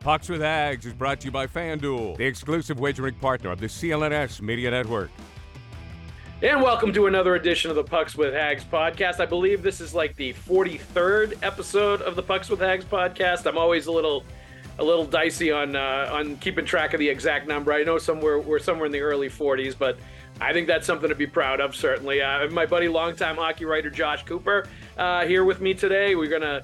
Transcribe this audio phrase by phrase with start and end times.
[0.00, 3.66] Pucks with Haggs is brought to you by FanDuel, the exclusive wagering partner of the
[3.66, 5.10] CLNS Media Network.
[6.42, 9.18] And welcome to another edition of the Pucks with Haggs podcast.
[9.18, 13.46] I believe this is like the 43rd episode of the Pucks with Haggs podcast.
[13.46, 14.24] I'm always a little
[14.78, 17.72] a little dicey on uh, on keeping track of the exact number.
[17.72, 19.96] I know somewhere we're somewhere in the early 40s, but
[20.38, 21.74] I think that's something to be proud of.
[21.74, 24.66] Certainly, uh, my buddy, longtime hockey writer Josh Cooper,
[24.98, 26.14] uh, here with me today.
[26.14, 26.62] We're gonna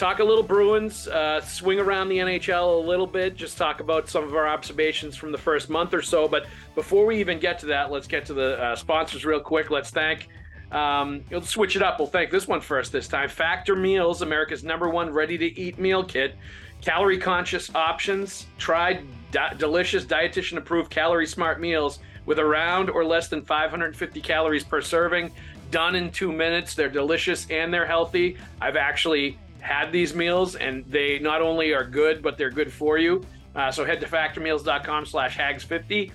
[0.00, 4.08] talk a little Bruins, uh, swing around the NHL a little bit, just talk about
[4.08, 6.26] some of our observations from the first month or so.
[6.26, 9.68] But before we even get to that, let's get to the uh, sponsors real quick.
[9.68, 10.28] Let's thank.
[10.72, 11.98] Um, let's switch it up.
[11.98, 13.28] We'll thank this one first this time.
[13.28, 16.34] Factor Meals, America's number one ready-to-eat meal kit.
[16.80, 18.46] Calorie-conscious options.
[18.56, 25.30] Tried di- delicious dietitian-approved calorie-smart meals with around or less than 550 calories per serving.
[25.70, 26.74] Done in two minutes.
[26.74, 28.38] They're delicious and they're healthy.
[28.62, 32.98] I've actually had these meals and they not only are good, but they're good for
[32.98, 33.24] you.
[33.54, 36.12] Uh, so head to factormeals.com slash haggs50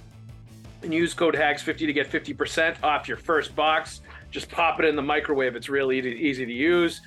[0.84, 4.02] and use code haggs50 to get 50% off your first box.
[4.32, 5.56] Just pop it in the microwave.
[5.56, 7.02] It's really easy, easy to use.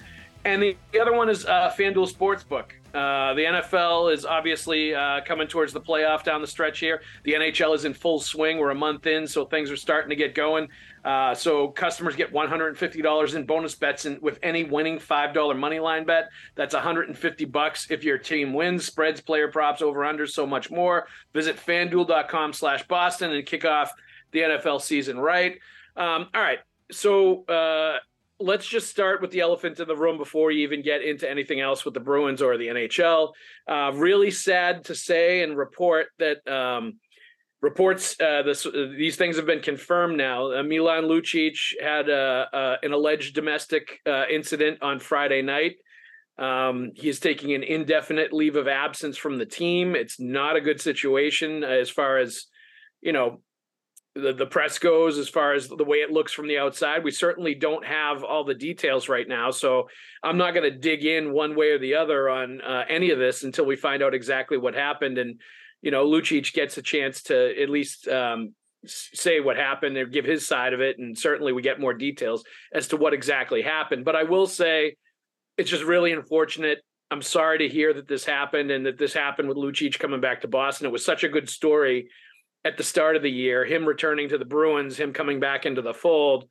[0.44, 2.70] And the, the other one is uh, FanDuel Sportsbook.
[2.94, 7.02] Uh, the NFL is obviously uh, coming towards the playoff down the stretch here.
[7.24, 8.58] The NHL is in full swing.
[8.58, 10.68] We're a month in, so things are starting to get going.
[11.04, 16.04] Uh, so customers get $150 in bonus bets in, with any winning $5 money line
[16.04, 16.30] bet.
[16.54, 18.86] That's 150 bucks if your team wins.
[18.86, 21.08] Spreads, player props, over under, so much more.
[21.34, 23.92] Visit fanduel.com slash Boston and kick off
[24.32, 25.58] the NFL season right.
[25.96, 26.60] Um, all right.
[26.90, 27.98] So uh,
[28.40, 31.60] let's just start with the elephant in the room before you even get into anything
[31.60, 33.32] else with the Bruins or the NHL.
[33.66, 36.94] Uh, really sad to say and report that um,
[37.60, 40.52] reports uh, this, uh, these things have been confirmed now.
[40.52, 45.76] Uh, Milan Lucic had a, uh, an alleged domestic uh, incident on Friday night.
[46.38, 49.96] Um, he is taking an indefinite leave of absence from the team.
[49.96, 52.44] It's not a good situation as far as
[53.00, 53.40] you know
[54.18, 57.04] the, the press goes as far as the way it looks from the outside.
[57.04, 59.50] We certainly don't have all the details right now.
[59.50, 59.88] So
[60.22, 63.18] I'm not going to dig in one way or the other on uh, any of
[63.18, 65.18] this until we find out exactly what happened.
[65.18, 65.40] And,
[65.82, 68.54] you know, Lucic gets a chance to at least um,
[68.86, 70.98] say what happened and give his side of it.
[70.98, 74.04] And certainly we get more details as to what exactly happened.
[74.04, 74.96] But I will say
[75.56, 76.78] it's just really unfortunate.
[77.10, 80.42] I'm sorry to hear that this happened and that this happened with Lucic coming back
[80.42, 80.86] to Boston.
[80.86, 82.08] It was such a good story
[82.64, 85.82] at the start of the year, him returning to the Bruins, him coming back into
[85.82, 86.44] the fold.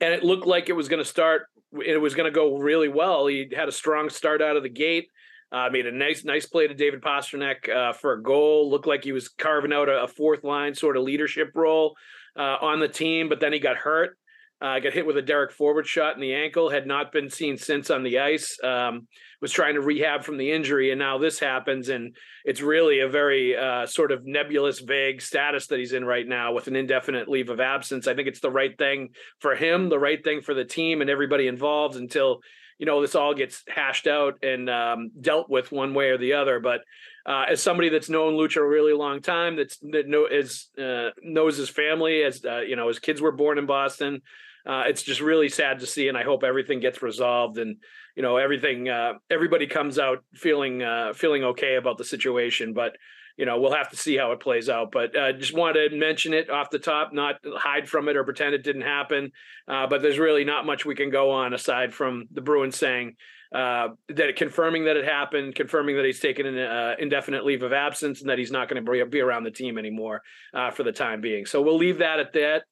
[0.00, 1.46] And it looked like it was going to start,
[1.84, 3.26] it was going to go really well.
[3.26, 5.08] He had a strong start out of the gate.
[5.52, 8.68] Uh, made a nice, nice play to David Pastrnak uh, for a goal.
[8.70, 11.94] Looked like he was carving out a, a fourth line sort of leadership role
[12.36, 14.18] uh, on the team, but then he got hurt.
[14.60, 16.70] Uh, got hit with a Derek Forbort shot in the ankle.
[16.70, 18.58] Had not been seen since on the ice.
[18.64, 19.06] Um,
[19.44, 22.16] was trying to rehab from the injury, and now this happens, and
[22.46, 26.54] it's really a very uh, sort of nebulous, vague status that he's in right now
[26.54, 28.06] with an indefinite leave of absence.
[28.06, 29.10] I think it's the right thing
[29.40, 32.40] for him, the right thing for the team, and everybody involved until
[32.78, 36.32] you know this all gets hashed out and um, dealt with one way or the
[36.32, 36.58] other.
[36.58, 36.80] But
[37.26, 41.10] uh, as somebody that's known Looch a really long time, that's that know is uh,
[41.22, 44.22] knows his family, as uh, you know, his kids were born in Boston.
[44.66, 47.76] Uh, it's just really sad to see, and I hope everything gets resolved, and
[48.14, 52.72] you know, everything, uh, everybody comes out feeling uh, feeling okay about the situation.
[52.72, 52.96] But
[53.36, 54.92] you know, we'll have to see how it plays out.
[54.92, 58.24] But uh, just wanted to mention it off the top, not hide from it or
[58.24, 59.32] pretend it didn't happen.
[59.66, 63.16] Uh, but there's really not much we can go on aside from the Bruins saying
[63.52, 67.72] uh, that confirming that it happened, confirming that he's taken an uh, indefinite leave of
[67.72, 70.22] absence, and that he's not going to be around the team anymore
[70.52, 71.46] uh, for the time being.
[71.46, 72.64] So we'll leave that at that.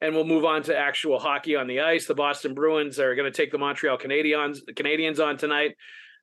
[0.00, 2.06] And we'll move on to actual hockey on the ice.
[2.06, 5.76] The Boston Bruins are going to take the Montreal Canadiens Canadians on tonight.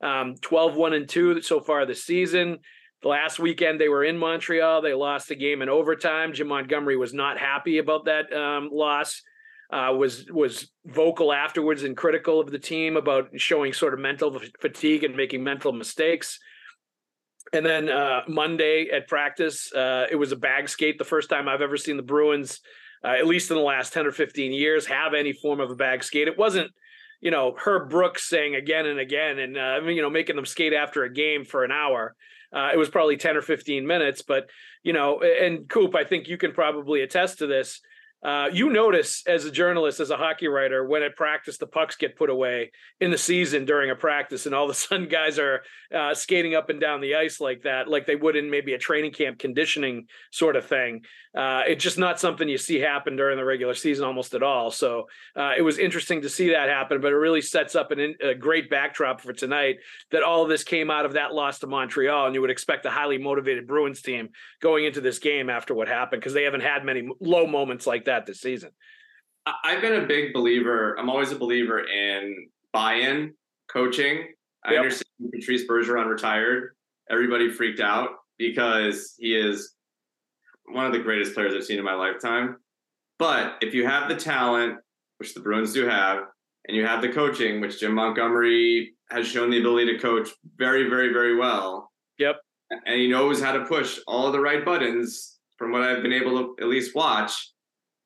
[0.03, 2.59] Um, 12 1 and 2 so far this season.
[3.01, 4.81] The last weekend they were in Montreal.
[4.81, 6.33] They lost the game in overtime.
[6.33, 9.21] Jim Montgomery was not happy about that um, loss.
[9.71, 14.39] Uh, was was vocal afterwards and critical of the team about showing sort of mental
[14.59, 16.39] fatigue and making mental mistakes.
[17.53, 20.97] And then uh, Monday at practice, uh, it was a bag skate.
[20.97, 22.59] The first time I've ever seen the Bruins,
[23.03, 25.75] uh, at least in the last ten or fifteen years, have any form of a
[25.75, 26.27] bag skate.
[26.27, 26.71] It wasn't,
[27.19, 30.73] you know, Herb Brooks saying again and again, and uh, you know, making them skate
[30.73, 32.15] after a game for an hour.
[32.53, 34.49] Uh, it was probably 10 or 15 minutes, but
[34.83, 37.81] you know, and Coop, I think you can probably attest to this.
[38.23, 41.95] Uh, you notice as a journalist, as a hockey writer, when at practice the pucks
[41.95, 45.39] get put away in the season during a practice, and all of a sudden guys
[45.39, 45.63] are
[45.93, 48.77] uh, skating up and down the ice like that, like they would in maybe a
[48.77, 51.01] training camp conditioning sort of thing.
[51.35, 54.69] Uh, it's just not something you see happen during the regular season almost at all.
[54.69, 58.15] So uh, it was interesting to see that happen, but it really sets up an,
[58.21, 59.77] a great backdrop for tonight
[60.11, 62.85] that all of this came out of that loss to Montreal, and you would expect
[62.85, 64.29] a highly motivated Bruins team
[64.61, 68.05] going into this game after what happened because they haven't had many low moments like
[68.05, 68.71] that that this season.
[69.63, 70.95] I've been a big believer.
[70.99, 73.33] I'm always a believer in buy-in
[73.71, 74.27] coaching.
[74.63, 76.75] I understand Patrice Bergeron retired.
[77.09, 79.73] Everybody freaked out because he is
[80.65, 82.57] one of the greatest players I've seen in my lifetime.
[83.17, 84.77] But if you have the talent,
[85.17, 86.19] which the Bruins do have,
[86.67, 90.87] and you have the coaching, which Jim Montgomery has shown the ability to coach very,
[90.89, 91.91] very, very well.
[92.19, 92.37] Yep.
[92.85, 96.37] And he knows how to push all the right buttons from what I've been able
[96.37, 97.51] to at least watch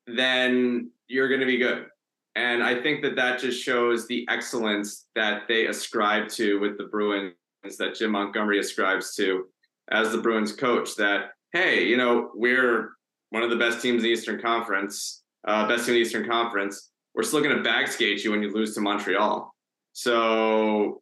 [0.06, 1.86] then you're going to be good.
[2.34, 6.84] And I think that that just shows the excellence that they ascribe to with the
[6.84, 7.34] Bruins,
[7.78, 9.46] that Jim Montgomery ascribes to
[9.90, 10.96] as the Bruins coach.
[10.96, 12.90] That, hey, you know, we're
[13.30, 16.28] one of the best teams in the Eastern Conference, uh, best team in the Eastern
[16.28, 16.90] Conference.
[17.14, 19.54] We're still going to bag skate you when you lose to Montreal.
[19.94, 21.00] So,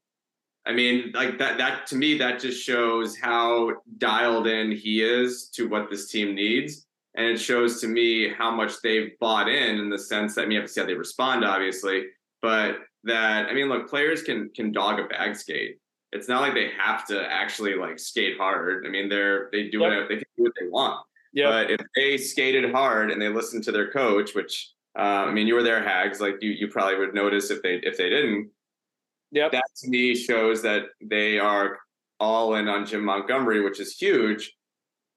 [0.64, 5.48] I mean, like that, that to me, that just shows how dialed in he is
[5.54, 9.78] to what this team needs and it shows to me how much they've bought in
[9.78, 12.06] in the sense that I mean, you have to see how they respond, obviously,
[12.42, 15.78] but that I mean, look, players can can dog a bag skate.
[16.12, 18.86] It's not like they have to actually like skate hard.
[18.86, 19.92] I mean, they're they do yep.
[19.92, 21.04] it they can do what they want.
[21.32, 21.50] Yeah.
[21.50, 25.46] But if they skated hard and they listened to their coach, which uh, I mean,
[25.48, 26.20] you were there, Haggs.
[26.20, 28.50] Like you, you probably would notice if they if they didn't.
[29.30, 29.48] Yeah.
[29.50, 31.78] That to me shows that they are
[32.20, 34.52] all in on Jim Montgomery, which is huge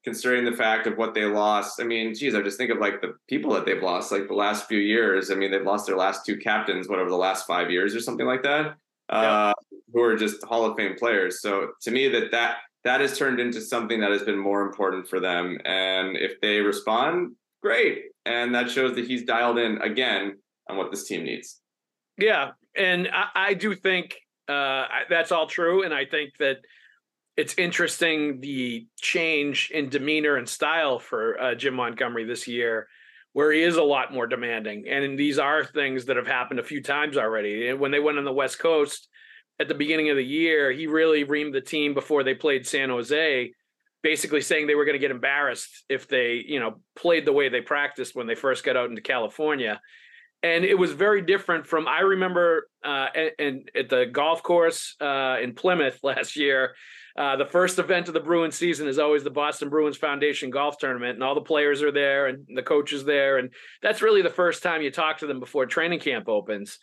[0.08, 1.82] considering the fact of what they lost.
[1.82, 4.32] I mean, geez, I just think of like the people that they've lost, like the
[4.32, 5.30] last few years.
[5.30, 8.24] I mean, they've lost their last two captains, whatever the last five years or something
[8.24, 8.76] like that,
[9.12, 9.50] yeah.
[9.50, 9.52] uh,
[9.92, 11.42] who are just Hall of Fame players.
[11.42, 15.06] So to me, that that that has turned into something that has been more important
[15.06, 15.58] for them.
[15.66, 18.04] And if they respond, great.
[18.24, 20.38] And that shows that he's dialed in again
[20.70, 21.60] on what this team needs.
[22.16, 24.16] Yeah, and I, I do think
[24.48, 26.58] uh, that's all true, and I think that
[27.38, 32.88] it's interesting the change in demeanor and style for uh, Jim Montgomery this year,
[33.32, 34.88] where he is a lot more demanding.
[34.88, 37.72] And these are things that have happened a few times already.
[37.72, 39.06] When they went on the West Coast
[39.60, 42.88] at the beginning of the year, he really reamed the team before they played San
[42.88, 43.52] Jose,
[44.02, 47.48] basically saying they were going to get embarrassed if they, you know, played the way
[47.48, 49.80] they practiced when they first got out into California.
[50.42, 54.96] And it was very different from I remember uh, and, and at the golf course
[55.00, 56.74] uh, in Plymouth last year
[57.18, 60.78] uh, the first event of the Bruins season is always the Boston Bruins Foundation golf
[60.78, 63.50] tournament, and all the players are there and the coaches there, and
[63.82, 66.78] that's really the first time you talk to them before training camp opens.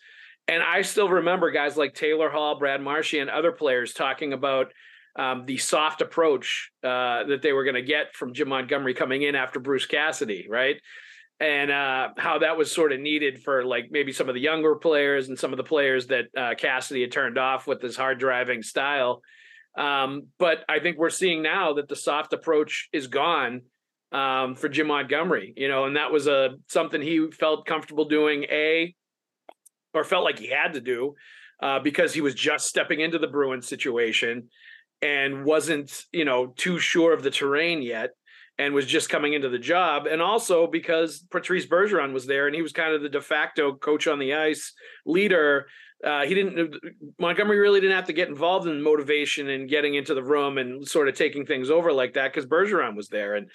[0.50, 4.74] And I still remember guys like Taylor Hall, Brad Marchy, and other players talking about
[5.16, 9.22] um, the soft approach uh, that they were going to get from Jim Montgomery coming
[9.22, 10.76] in after Bruce Cassidy, right?
[11.40, 14.76] And uh, how that was sort of needed for like maybe some of the younger
[14.76, 18.20] players and some of the players that uh, Cassidy had turned off with his hard
[18.20, 19.22] driving style.
[19.78, 23.62] Um, but I think we're seeing now that the soft approach is gone
[24.12, 28.46] um, for Jim Montgomery, you know, and that was a something he felt comfortable doing.
[28.46, 28.96] A
[29.96, 31.16] or felt like he had to do
[31.62, 34.50] uh, because he was just stepping into the Bruins situation
[35.02, 38.12] and wasn't, you know, too sure of the terrain yet
[38.58, 40.06] and was just coming into the job.
[40.06, 43.74] And also because Patrice Bergeron was there and he was kind of the de facto
[43.74, 44.74] coach on the ice
[45.06, 45.68] leader
[46.06, 46.76] uh, he didn't
[47.20, 50.88] Montgomery really didn't have to get involved in motivation and getting into the room and
[50.88, 53.36] sort of taking things over like that because Bergeron was there.
[53.36, 53.50] And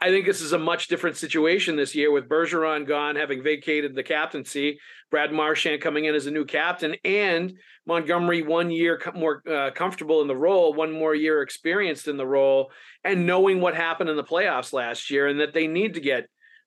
[0.00, 3.94] I think this is a much different situation this year with Bergeron gone, having vacated
[3.94, 7.52] the captaincy, Brad Marchand coming in as a new captain, and
[7.86, 12.26] Montgomery one year more uh, comfortable in the role, one more year experienced in the
[12.26, 12.72] role,
[13.04, 16.26] and knowing what happened in the playoffs last year and that they need to get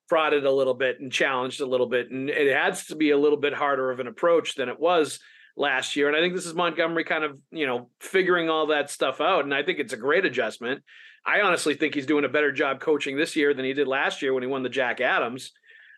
[0.09, 2.09] prodded a little bit and challenged a little bit.
[2.09, 5.19] And it has to be a little bit harder of an approach than it was
[5.55, 6.07] last year.
[6.07, 9.43] And I think this is Montgomery kind of, you know, figuring all that stuff out.
[9.43, 10.83] And I think it's a great adjustment.
[11.25, 14.21] I honestly think he's doing a better job coaching this year than he did last
[14.21, 15.51] year when he won the Jack Adams.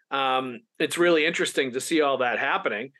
[0.10, 2.92] Um, it's really interesting to see all that happening.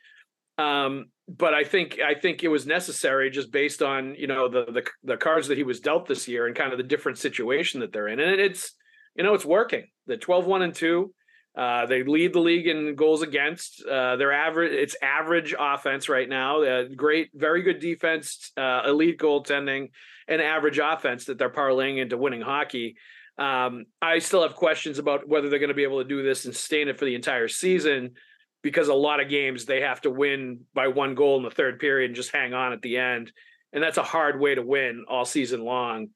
[0.56, 4.66] Um, but I think I think it was necessary just based on you know the
[4.66, 7.80] the the cards that he was dealt this year and kind of the different situation
[7.80, 8.74] that they're in, and it's
[9.16, 9.86] you know it's working.
[10.06, 11.12] The 12 1 and 2
[11.56, 13.84] uh, they lead the league in goals against.
[13.84, 16.62] Uh, their average, it's average offense right now.
[16.62, 19.90] Uh, great, very good defense, uh, elite goaltending,
[20.28, 22.96] and average offense that they're parlaying into winning hockey.
[23.38, 26.44] Um, I still have questions about whether they're going to be able to do this
[26.46, 28.12] and sustain it for the entire season,
[28.62, 31.78] because a lot of games they have to win by one goal in the third
[31.78, 33.30] period and just hang on at the end,
[33.74, 36.08] and that's a hard way to win all season long.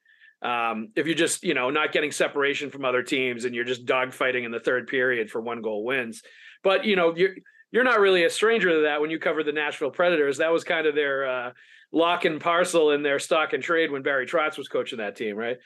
[0.42, 3.86] Um, if you're just, you know, not getting separation from other teams and you're just
[3.86, 6.22] dogfighting in the third period for one goal wins.
[6.62, 7.34] But, you know, you're
[7.72, 10.38] you're not really a stranger to that when you cover the Nashville Predators.
[10.38, 11.50] That was kind of their uh,
[11.92, 15.36] lock and parcel in their stock and trade when Barry Trotz was coaching that team,
[15.36, 15.58] right?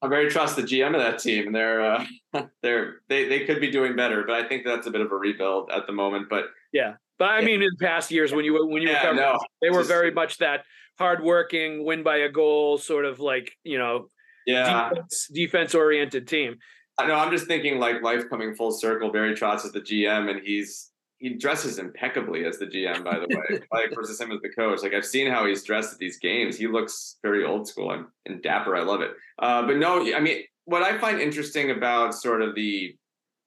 [0.00, 2.06] I very trust the GM of that team, and they're uh,
[2.62, 5.16] they're they they could be doing better, but I think that's a bit of a
[5.16, 6.28] rebuild at the moment.
[6.30, 7.46] But yeah, but I yeah.
[7.46, 9.88] mean, in past years when you when you yeah, were covering, no, they were just,
[9.88, 10.64] very much that
[10.98, 14.08] hardworking, win by a goal, sort of like you know,
[14.46, 14.90] yeah,
[15.32, 16.56] defense, oriented team.
[16.98, 17.14] I know.
[17.14, 19.12] I'm just thinking like life coming full circle.
[19.12, 23.04] Barry Trotz is the GM, and he's he dresses impeccably as the GM.
[23.04, 24.82] By the way, like versus him as the coach.
[24.82, 26.56] Like I've seen how he's dressed at these games.
[26.56, 28.76] He looks very old school and, and dapper.
[28.76, 29.12] I love it.
[29.38, 32.94] Uh, but no, I mean, what I find interesting about sort of the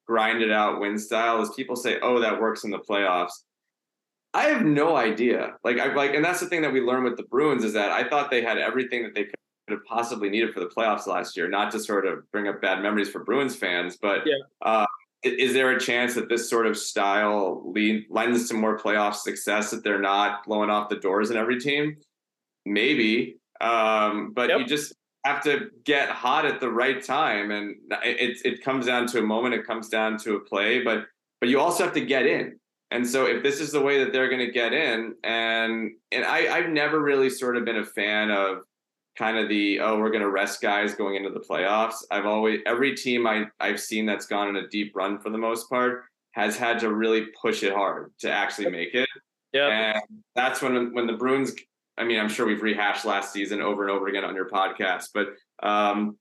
[0.08, 3.34] grinded out win style is people say, "Oh, that works in the playoffs."
[4.34, 5.56] I have no idea.
[5.64, 7.92] Like I like, and that's the thing that we learned with the Bruins is that
[7.92, 9.36] I thought they had everything that they could
[9.70, 11.50] have possibly needed for the playoffs last year.
[11.50, 14.36] Not to sort of bring up bad memories for Bruins fans, but yeah.
[14.62, 14.86] uh,
[15.24, 19.70] is there a chance that this sort of style lead, lends to more playoff success
[19.72, 21.98] that they're not blowing off the doors in every team?
[22.66, 24.60] Maybe, um, but yep.
[24.60, 24.94] you just
[25.26, 29.24] have to get hot at the right time, and it it comes down to a
[29.24, 29.56] moment.
[29.56, 31.06] It comes down to a play, but
[31.42, 32.60] but you also have to get in.
[32.92, 36.26] And so if this is the way that they're going to get in, and and
[36.26, 38.64] I, I've never really sort of been a fan of
[39.18, 42.04] kind of the oh we're going to rest guys going into the playoffs.
[42.12, 45.38] I've always every team I I've seen that's gone on a deep run for the
[45.38, 49.10] most part has had to really push it hard to actually make it.
[49.54, 51.54] Yeah, and that's when when the Bruins.
[51.98, 55.10] I mean, I'm sure we've rehashed last season over and over again on your podcast,
[55.14, 55.28] but
[55.62, 56.18] um,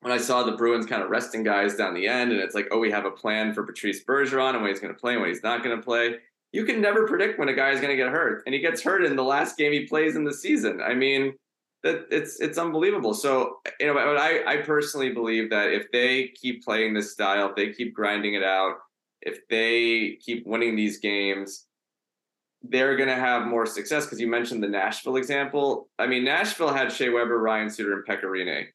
[0.00, 2.68] when I saw the Bruins kind of resting guys down the end, and it's like,
[2.70, 5.20] oh, we have a plan for Patrice Bergeron and when he's going to play and
[5.20, 6.16] when he's not going to play.
[6.52, 8.82] You can never predict when a guy is going to get hurt, and he gets
[8.82, 10.80] hurt in the last game he plays in the season.
[10.80, 11.34] I mean,
[11.82, 13.12] that it's it's unbelievable.
[13.12, 17.50] So you know, but I I personally believe that if they keep playing this style,
[17.50, 18.76] if they keep grinding it out,
[19.20, 21.66] if they keep winning these games,
[22.62, 24.06] they're going to have more success.
[24.06, 25.88] Because you mentioned the Nashville example.
[25.98, 28.68] I mean, Nashville had Shea Weber, Ryan Suter, and Pekka Rinne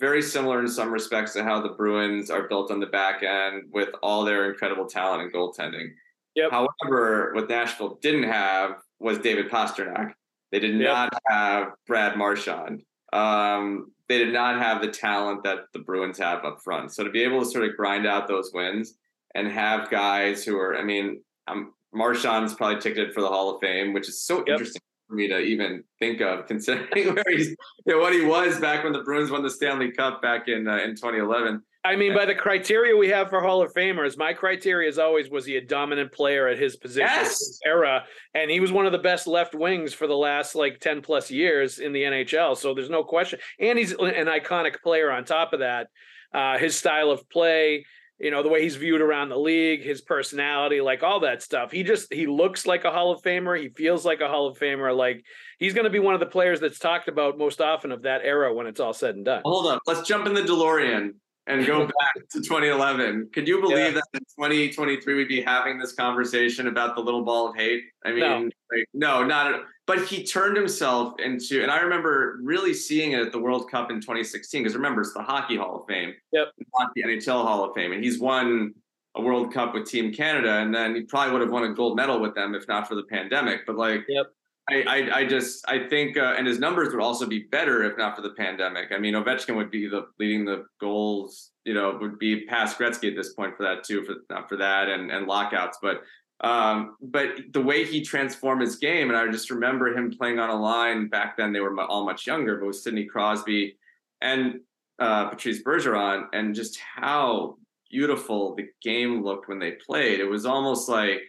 [0.00, 3.64] very similar in some respects to how the Bruins are built on the back end
[3.70, 5.90] with all their incredible talent and goaltending.
[6.34, 6.50] Yep.
[6.50, 10.12] However, what Nashville didn't have was David Pastrnak.
[10.50, 10.88] They did yep.
[10.88, 12.82] not have Brad Marchand.
[13.12, 16.92] Um, they did not have the talent that the Bruins have up front.
[16.92, 18.94] So to be able to sort of grind out those wins
[19.34, 23.60] and have guys who are, I mean, um, Marchand's probably ticketed for the Hall of
[23.60, 24.48] Fame, which is so yep.
[24.48, 28.58] interesting for me to even think of, considering where he's, you know, what he was
[28.58, 31.62] back when the Bruins won the Stanley Cup back in uh, in 2011.
[31.82, 35.30] I mean, by the criteria we have for Hall of Famers, my criteria is always
[35.30, 37.58] was he a dominant player at his position, yes!
[37.64, 41.00] era, and he was one of the best left wings for the last like ten
[41.00, 42.56] plus years in the NHL.
[42.56, 45.10] So there's no question, and he's an iconic player.
[45.10, 45.88] On top of that,
[46.34, 47.86] uh, his style of play,
[48.20, 51.72] you know the way he's viewed around the league his personality like all that stuff.
[51.72, 53.60] He just he looks like a hall of famer.
[53.60, 54.94] He feels like a hall of famer.
[54.94, 55.24] Like
[55.58, 58.20] he's going to be one of the players that's talked about most often of that
[58.22, 59.42] era when it's all said and done.
[59.44, 59.78] Hold on.
[59.86, 61.14] Let's jump in the delorean
[61.46, 63.90] and go back to 2011 could you believe yeah.
[63.90, 68.10] that in 2023 we'd be having this conversation about the little ball of hate i
[68.10, 72.72] mean no, like, no not at, but he turned himself into, and I remember really
[72.72, 75.86] seeing it at the World Cup in 2016, because remember, it's the Hockey Hall of
[75.88, 76.52] Fame, yep.
[76.78, 77.90] not the NHL Hall of Fame.
[77.90, 78.72] And he's won
[79.16, 81.96] a World Cup with Team Canada, and then he probably would have won a gold
[81.96, 83.66] medal with them if not for the pandemic.
[83.66, 84.26] But like, yep.
[84.70, 87.98] I, I, I just I think uh, and his numbers would also be better if
[87.98, 88.92] not for the pandemic.
[88.92, 93.08] I mean, Ovechkin would be the leading the goals, you know, would be past Gretzky
[93.08, 95.78] at this point for that too, for not for that and and lockouts.
[95.82, 96.02] But
[96.42, 100.50] um, but the way he transformed his game, and I just remember him playing on
[100.50, 101.52] a line back then.
[101.52, 103.76] They were all much younger, but with Sidney Crosby
[104.22, 104.60] and
[104.98, 107.56] uh, Patrice Bergeron, and just how
[107.90, 110.20] beautiful the game looked when they played.
[110.20, 111.22] It was almost like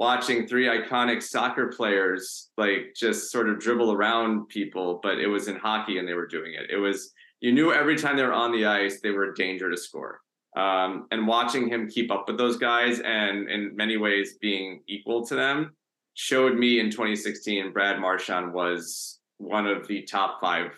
[0.00, 5.46] watching three iconic soccer players like just sort of dribble around people, but it was
[5.46, 6.70] in hockey and they were doing it.
[6.70, 9.70] It was you knew every time they were on the ice they were a danger
[9.70, 10.20] to score.
[10.56, 15.24] Um, and watching him keep up with those guys and in many ways being equal
[15.26, 15.76] to them
[16.14, 20.70] showed me in 2016 Brad Marchand was one of the top five.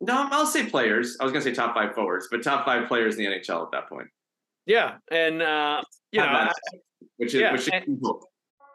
[0.00, 1.16] No, I'll say players.
[1.20, 3.64] I was going to say top five forwards, but top five players in the NHL
[3.64, 4.08] at that point.
[4.66, 6.50] Yeah, and uh, you know,
[7.16, 7.70] which is yeah, which is
[8.02, 8.28] cool.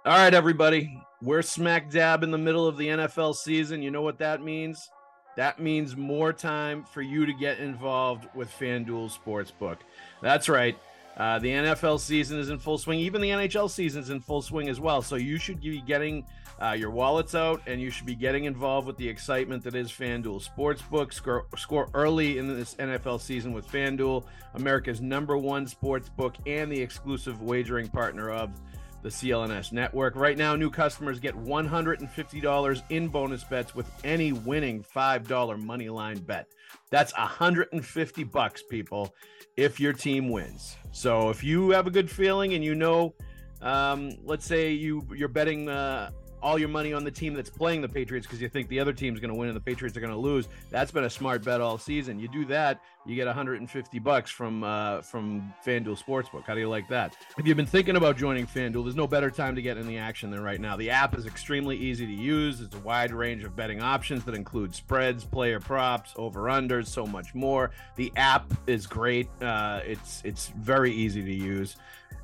[0.05, 1.01] All right, everybody.
[1.21, 3.81] We're smack dab in the middle of the NFL season.
[3.81, 4.89] You know what that means?
[5.35, 9.77] That means more time for you to get involved with FanDuel Sportsbook.
[10.21, 10.77] That's right.
[11.19, 12.97] Uh, the NFL season is in full swing.
[12.99, 15.01] Even the NHL season is in full swing as well.
[15.01, 16.25] So you should be getting
[16.61, 19.91] uh, your wallets out and you should be getting involved with the excitement that is
[19.91, 21.11] FanDuel Sportsbook.
[21.11, 24.23] Score, score early in this NFL season with FanDuel,
[24.53, 28.51] America's number one sportsbook and the exclusive wagering partner of
[29.01, 30.15] the CLNS network.
[30.15, 36.19] Right now, new customers get $150 in bonus bets with any winning $5 money line
[36.19, 36.47] bet.
[36.89, 39.13] That's 150 bucks, people,
[39.57, 40.75] if your team wins.
[40.91, 43.13] So if you have a good feeling and you know,
[43.61, 47.81] um, let's say you you're betting uh, all your money on the team that's playing
[47.81, 50.01] the Patriots because you think the other team's going to win and the Patriots are
[50.01, 50.47] going to lose.
[50.69, 52.19] That's been a smart bet all season.
[52.19, 56.43] You do that, you get 150 bucks from uh, from FanDuel Sportsbook.
[56.45, 57.15] How do you like that?
[57.37, 59.97] If you've been thinking about joining FanDuel, there's no better time to get in the
[59.97, 60.77] action than right now.
[60.77, 62.61] The app is extremely easy to use.
[62.61, 67.05] It's a wide range of betting options that include spreads, player props, over unders, so
[67.05, 67.71] much more.
[67.95, 69.27] The app is great.
[69.41, 71.75] Uh, it's it's very easy to use.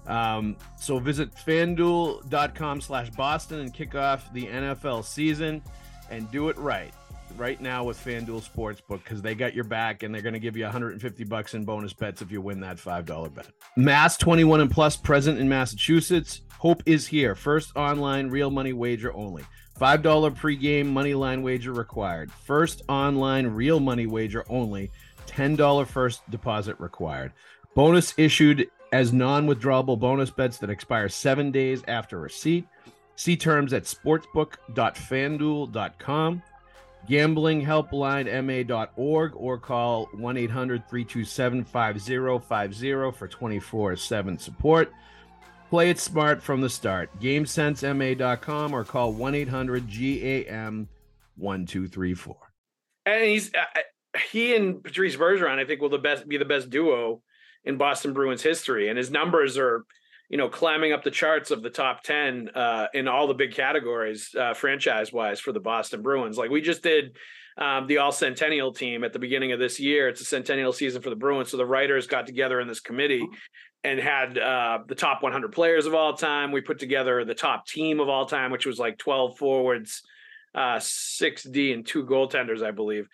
[0.07, 5.62] Um, so visit fanduel.com slash Boston and kick off the NFL season
[6.09, 6.93] and do it right.
[7.38, 10.55] Right now with FanDuel Sportsbook because they got your back and they're going to give
[10.55, 13.47] you 150 bucks in bonus bets if you win that $5 bet.
[13.75, 16.41] Mass 21 and plus present in Massachusetts.
[16.59, 17.35] Hope is here.
[17.35, 19.43] First online real money wager only.
[19.79, 20.01] $5
[20.38, 22.31] pregame money line wager required.
[22.31, 24.91] First online real money wager only.
[25.27, 27.33] $10 first deposit required.
[27.75, 32.67] Bonus issued as non withdrawable bonus bets that expire seven days after receipt.
[33.15, 36.43] See terms at sportsbook.fanduel.com,
[37.09, 44.91] gamblinghelplinema.org, or call 1 800 327 5050 for 24 7 support.
[45.69, 47.09] Play it smart from the start.
[47.19, 50.89] GameSenseMA.com or call 1 800 GAM
[51.37, 52.35] 1234.
[53.05, 53.51] and he's
[54.31, 57.21] he and Patrice Bergeron, I think, will the best be the best duo
[57.66, 59.86] in Boston Bruins history, and his numbers are,
[60.30, 63.54] you know, climbing up the charts of the top ten uh, in all the big
[63.54, 66.38] categories, uh, franchise wise, for the Boston Bruins.
[66.38, 67.16] Like we just did.
[67.58, 70.10] Um, the all centennial team at the beginning of this year.
[70.10, 71.51] It's a centennial season for the Bruins.
[71.51, 73.25] So the writers got together in this committee
[73.86, 76.51] and had uh, the top 100 players of all time.
[76.51, 80.01] We put together the top team of all time, which was like 12 forwards,
[80.56, 83.08] uh, six D, and two goaltenders, I believe.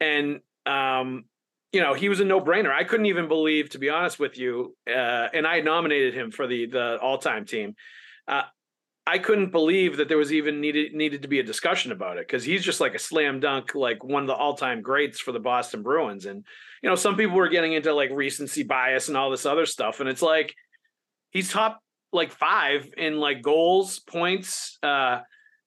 [0.00, 1.26] And um,
[1.72, 2.72] you know, he was a no-brainer.
[2.72, 6.46] I couldn't even believe, to be honest with you, uh, and I nominated him for
[6.46, 7.76] the the all-time team.
[8.26, 8.42] Uh,
[9.06, 12.26] I couldn't believe that there was even needed needed to be a discussion about it
[12.26, 15.40] because he's just like a slam dunk, like one of the all-time greats for the
[15.40, 16.26] Boston Bruins.
[16.26, 16.44] And
[16.82, 20.00] you know, some people were getting into like recency bias and all this other stuff,
[20.00, 20.54] and it's like
[21.30, 21.80] he's top
[22.12, 25.20] like five in like goals, points, uh,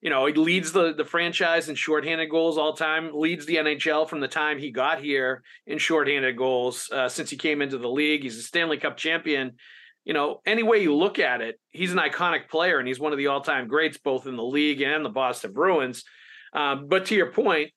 [0.04, 3.10] you know, he leads the the franchise in shorthanded goals all time.
[3.14, 7.38] Leads the NHL from the time he got here in shorthanded goals uh, since he
[7.38, 8.22] came into the league.
[8.22, 9.52] He's a Stanley Cup champion.
[10.04, 13.12] You know, any way you look at it, he's an iconic player and he's one
[13.12, 16.04] of the all time greats, both in the league and the Boston Bruins.
[16.52, 17.70] Um, but to your point,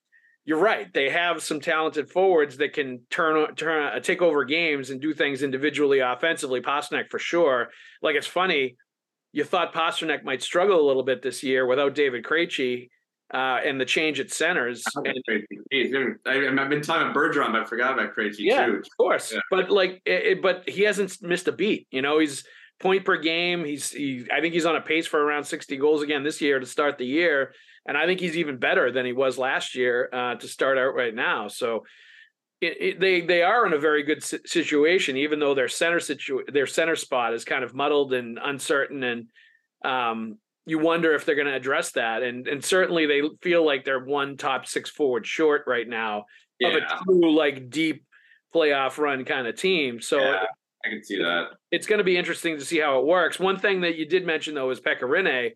[0.44, 0.94] you're right.
[0.94, 5.14] They have some talented forwards that can turn turn uh, take over games and do
[5.14, 6.60] things individually, offensively.
[6.60, 7.70] Pastrnak for sure.
[8.02, 8.76] Like it's funny
[9.38, 12.90] you thought Pastrnak might struggle a little bit this year without David Krejci
[13.32, 14.84] uh, and the change at centers.
[14.96, 15.16] And,
[16.26, 18.78] I, have been talking about Bergeron, but I forgot about Krejci yeah, too.
[18.78, 19.32] of course.
[19.32, 19.42] Yeah.
[19.52, 21.88] But like, it, it- but he hasn't missed a beat.
[21.92, 22.46] You know, he's
[22.80, 23.64] point per game.
[23.64, 24.26] He's he.
[24.34, 26.98] I think he's on a pace for around sixty goals again this year to start
[26.98, 27.54] the year,
[27.88, 30.96] and I think he's even better than he was last year uh, to start out
[30.96, 31.48] right now.
[31.48, 31.84] So.
[32.60, 36.00] It, it, they they are in a very good si- situation, even though their center
[36.00, 39.28] situ their center spot is kind of muddled and uncertain, and
[39.86, 42.24] um, you wonder if they're going to address that.
[42.24, 46.26] And and certainly they feel like they're one top six forward short right now
[46.64, 48.04] of a true like deep
[48.56, 50.02] playoff run kind of team.
[50.02, 50.44] So Yeah,
[50.84, 51.50] I can see that.
[51.70, 53.40] it's going to be interesting to see how it works.
[53.40, 55.52] One thing that you did mention though is Pekka Rinne.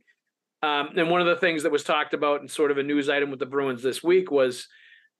[0.62, 3.10] Um, and one of the things that was talked about in sort of a news
[3.10, 4.68] item with the Bruins this week was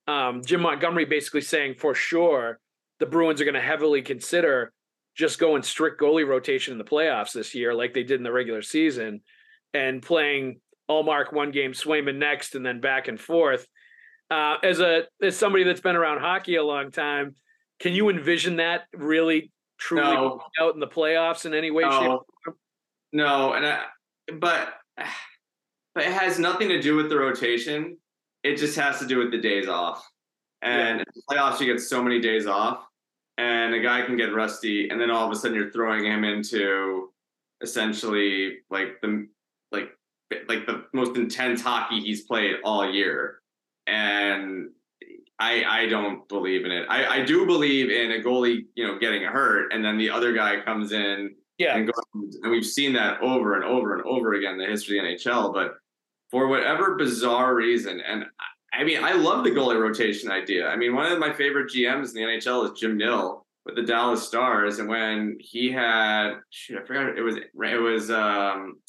[0.08, 2.60] um, Jim Montgomery basically saying for sure
[3.00, 4.74] the Bruins are going to heavily consider
[5.16, 8.32] just going strict goalie rotation in the playoffs this year, like they did in the
[8.32, 9.22] regular season,
[9.74, 10.60] and playing
[10.90, 13.68] Ullmark one game, Swayman next, and then back and forth.
[14.30, 17.36] Uh, as a as somebody that's been around hockey a long time,
[17.80, 20.42] can you envision that really truly No.
[20.60, 21.92] out in the playoffs in any way, shape?
[21.92, 22.24] No.
[23.14, 23.84] No, and I,
[24.40, 24.74] but
[25.94, 27.98] but it has nothing to do with the rotation.
[28.44, 30.08] It just has to do with the days off.
[30.64, 32.86] And in the playoffs, you get so many days off,
[33.38, 36.24] and a guy can get rusty, and then all of a sudden you're throwing him
[36.24, 37.10] into
[37.62, 39.28] essentially like the
[39.72, 39.90] like
[40.48, 43.40] like the most intense hockey he's played all year.
[43.88, 44.70] And
[45.40, 46.86] I I don't believe in it.
[46.90, 50.34] I, I do believe in a goalie, you know, getting hurt, and then the other
[50.34, 51.76] guy comes in Yeah.
[51.78, 55.00] and goes, and we've seen that over and over and over again in the history
[55.00, 55.52] of the NHL.
[55.54, 55.76] But
[56.32, 58.28] for whatever bizarre reason, and I-
[58.74, 60.70] I mean, I love the goalie rotation idea.
[60.70, 63.82] I mean, one of my favorite GMs in the NHL is Jim Nill with the
[63.84, 68.80] Dallas Stars, and when he had, shoot, I forgot it was it was um,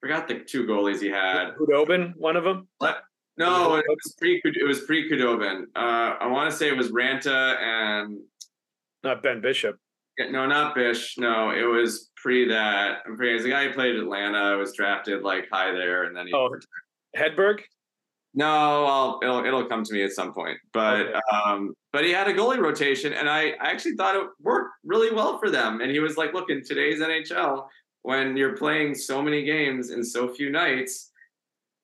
[0.00, 1.54] forgot the two goalies he had.
[1.54, 2.66] Khudobin, one of them.
[2.78, 3.02] What?
[3.36, 4.40] No, it was pre.
[4.42, 5.64] It was pre Khudobin.
[5.76, 8.20] Uh, I want to say it was Raanta and
[9.04, 9.76] not Ben Bishop.
[10.18, 11.16] No, not Bish.
[11.18, 12.98] No, it was pre that.
[13.06, 13.34] I'm pretty.
[13.34, 14.56] Was the guy who played Atlanta.
[14.56, 16.32] Was drafted like high there, and then he.
[16.32, 16.54] Oh,
[17.16, 17.60] Hedberg.
[18.32, 18.46] No,
[18.86, 20.56] I'll, it'll it'll come to me at some point.
[20.72, 21.20] But Okay.
[21.32, 25.12] um, but he had a goalie rotation, and I, I actually thought it worked really
[25.12, 25.80] well for them.
[25.80, 27.66] And he was like, "Look, in today's NHL,
[28.02, 31.10] when you're playing so many games in so few nights,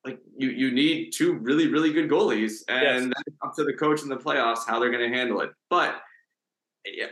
[0.05, 3.37] like you you need two really really good goalies, and Yes.
[3.45, 6.01] up to the coach in the playoffs how they're going to handle it." But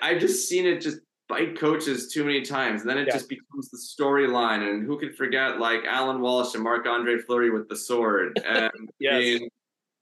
[0.01, 3.15] I've just seen it just bite coaches too many times, and then it Yeah.
[3.15, 4.69] just becomes the storyline.
[4.69, 8.39] And who could forget like Allan Walsh and Marc Andre Fleury with the sword?
[8.45, 9.15] And Yes.
[9.15, 9.49] I mean,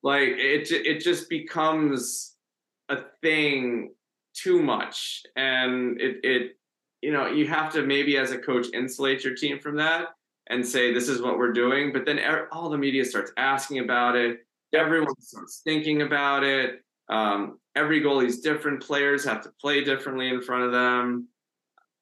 [0.02, 2.36] like it, it just becomes
[2.88, 3.94] a thing
[4.34, 6.58] too much, and it, it,
[7.02, 10.08] you know, you have to maybe as a coach insulate your team from that
[10.48, 11.92] and say this is what we're doing.
[11.92, 14.40] But then all the media starts asking about it.
[14.74, 16.82] Everyone starts thinking about it.
[17.08, 18.82] Um, every goalie's different.
[18.82, 21.28] Players have to play differently in front of them.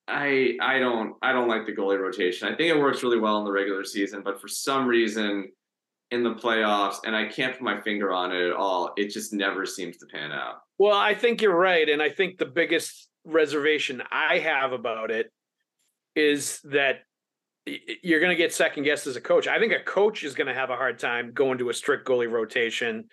[0.09, 2.49] I I don't I don't like the goalie rotation.
[2.49, 5.51] I think it works really well in the regular season, but for some reason
[6.11, 9.33] in the playoffs, and I can't put my finger on it at all, it just
[9.33, 10.57] never seems to pan out.
[10.79, 15.31] Well, I think you're right, and I think the biggest reservation I have about it
[16.17, 17.03] is that
[18.03, 19.47] you're going to get second guessed as a coach.
[19.47, 22.09] I think a coach is going to have a hard time going to a strict
[22.09, 23.05] goalie rotation.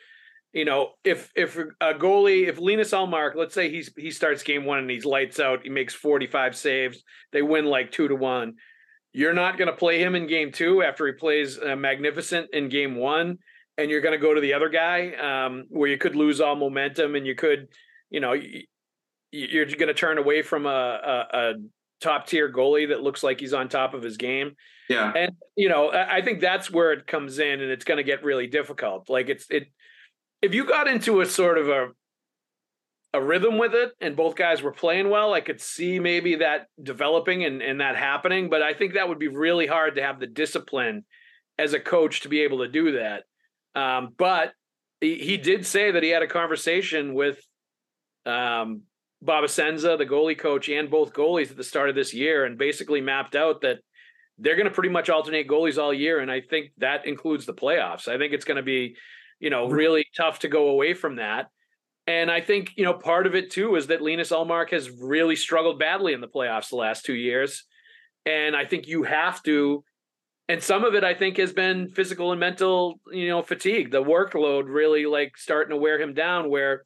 [0.53, 4.65] You know, if if a goalie, if Linus Ullmark, let's say he's he starts game
[4.65, 8.55] one and he's lights out, he makes 45 saves, they win like two to one.
[9.13, 12.69] You're not going to play him in game two after he plays uh, magnificent in
[12.69, 13.39] game one,
[13.77, 16.55] and you're going to go to the other guy um, where you could lose all
[16.55, 17.67] momentum and you could,
[18.09, 18.35] you know,
[19.31, 21.53] you're going to turn away from a, a, a
[22.01, 24.55] top tier goalie that looks like he's on top of his game.
[24.89, 25.11] Yeah.
[25.13, 28.03] And you know, I I think that's where it comes in, and it's going to
[28.03, 29.09] get really difficult.
[29.09, 29.67] Like it's it,
[30.41, 31.89] if you got into a sort of a
[33.13, 36.67] a rhythm with it, and both guys were playing well, I could see maybe that
[36.81, 38.49] developing and and that happening.
[38.49, 41.05] But I think that would be really hard to have the discipline
[41.57, 43.23] as a coach to be able to do that.
[43.75, 44.53] Um, but
[45.01, 47.39] he, he did say that he had a conversation with
[48.25, 48.83] um,
[49.21, 52.57] Bob Essensa, the goalie coach, and both goalies at the start of this year, and
[52.57, 53.79] basically mapped out that
[54.37, 56.19] they're going to pretty much alternate goalies all year.
[56.19, 58.07] And I think that includes the playoffs.
[58.07, 58.95] I think it's going to be,
[59.39, 61.47] you know, really tough to go away from that.
[62.07, 65.35] And I think, you know, part of it too is that Linus Ullmark has really
[65.35, 67.65] struggled badly in the playoffs the last two years.
[68.25, 69.83] And I think you have to,
[70.47, 73.91] and some of it I think has been physical and mental, you know, fatigue.
[73.91, 76.85] The workload really like starting to wear him down where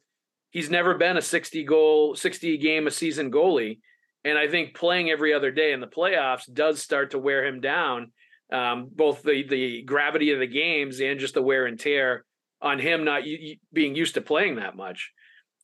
[0.50, 3.78] he's never been a 60 goal, 60 game a season goalie.
[4.24, 7.60] And I think playing every other day in the playoffs does start to wear him
[7.60, 8.12] down,
[8.52, 12.24] um, both the the gravity of the games and just the wear and tear
[12.62, 13.24] on him not
[13.72, 15.12] being used to playing that much.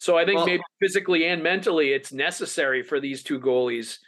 [0.00, 3.98] So I think Well- maybe physically and mentally, it's necessary for these two goalies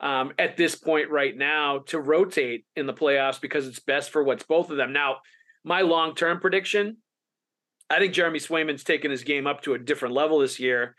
[0.00, 4.22] um, at this point right now to rotate in the playoffs because it's best for
[4.22, 4.92] what's both of them.
[4.92, 5.18] Now,
[5.64, 6.98] my long term prediction,
[7.88, 10.96] I think Jeremy Swayman's taken his game up to a different level this year.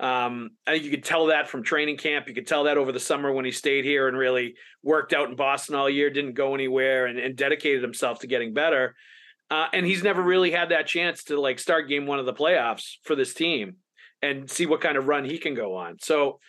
[0.00, 2.28] Um, I think you could tell that from training camp.
[2.28, 5.30] You could tell that over the summer when he stayed here and really worked out
[5.30, 8.96] in Boston all year, didn't go anywhere, and, and dedicated himself to getting better.
[9.50, 12.32] Uh, and he's never really had that chance to like start game one of the
[12.32, 13.76] playoffs for this team
[14.22, 15.96] and see what kind of run he can go on.
[16.00, 16.40] So,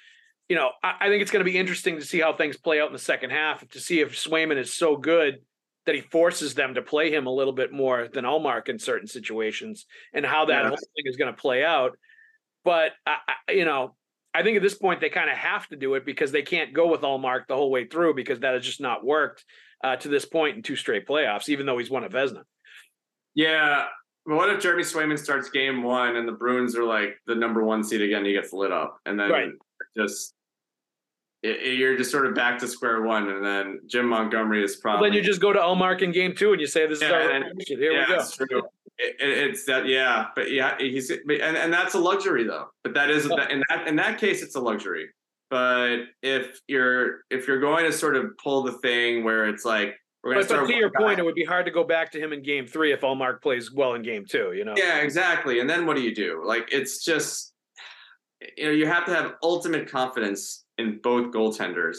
[0.48, 2.80] you know, I, I think it's going to be interesting to see how things play
[2.80, 5.40] out in the second half to see if Swayman is so good
[5.86, 9.08] that he forces them to play him a little bit more than Ullmark in certain
[9.08, 10.70] situations and how that Yeah.
[10.70, 11.98] whole thing is going to play out.
[12.64, 13.96] But I, I, you know,
[14.34, 16.74] I think at this point they kind of have to do it because they can't
[16.74, 19.46] go with Ullmark the whole way through because that has just not worked
[19.84, 22.44] uh, to this point in two straight playoffs, even though he's won a Vezina.
[23.36, 23.86] Yeah.
[24.26, 27.64] But what if Jeremy Swayman starts game one and the Bruins are like the number
[27.64, 28.26] one seed again?
[28.26, 29.52] He gets lit up, and then Right.
[29.96, 30.34] just
[31.44, 34.76] it, it- you're just sort of back to square one, and then Jim Montgomery is
[34.84, 36.98] Well, probably then you just go to Ullmark in game two and you say, "This
[36.98, 38.64] is Yeah, our and- Here yeah, we go." It's true.
[38.98, 42.70] It, it- it's that, yeah, but yeah, he's but- and and that's a luxury though.
[42.84, 45.12] But that is in that in that case, it's a luxury.
[45.52, 50.00] But if you're if you're going to sort of pull the thing where it's like
[50.26, 52.20] But, but to your one guy- point, it would be hard to go back to
[52.20, 54.54] him in game three if Ullmark plays well in game two.
[54.54, 54.74] You know?
[54.76, 55.60] Yeah, exactly.
[55.60, 56.42] And then what do you do?
[56.44, 57.54] Like it's just
[58.58, 61.98] you know, you have to have ultimate confidence in both goaltenders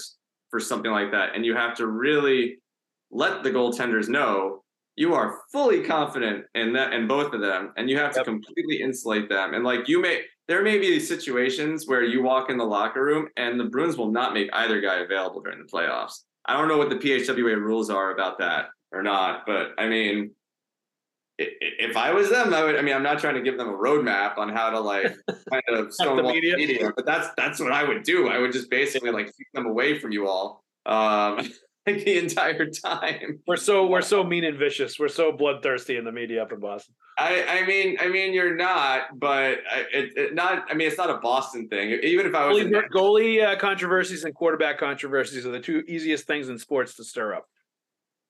[0.51, 1.35] for something like that.
[1.35, 2.59] And you have to really
[3.11, 4.63] let the goaltenders know
[4.97, 8.81] you are fully confident in that in both of them and you have to completely
[8.81, 9.55] insulate them.
[9.55, 13.29] And like you may there may be situations where you walk in the locker room
[13.37, 16.21] and the Bruins will not make either guy available during the playoffs.
[16.47, 20.31] I don't know what the PHWA rules are about that or not, but I mean,
[21.39, 22.77] if I was them, I would.
[22.77, 25.17] I mean, I'm not trying to give them a roadmap on how to like
[25.51, 26.57] kind of stonewall the media.
[26.57, 26.93] media.
[26.97, 28.29] but that's that's what I would do.
[28.29, 31.47] I would just basically like keep them away from you all, um,
[31.87, 33.41] like the entire time.
[33.47, 34.99] We're so we're so mean and vicious.
[34.99, 36.95] We're so bloodthirsty in the media up in Boston.
[37.19, 40.65] I, I mean, I mean, you're not, but I, it, it not.
[40.71, 41.99] I mean, it's not a Boston thing.
[42.03, 46.27] Even if I was, Goalie, goalie uh, controversies and quarterback controversies are the two easiest
[46.27, 47.47] things in sports to stir up.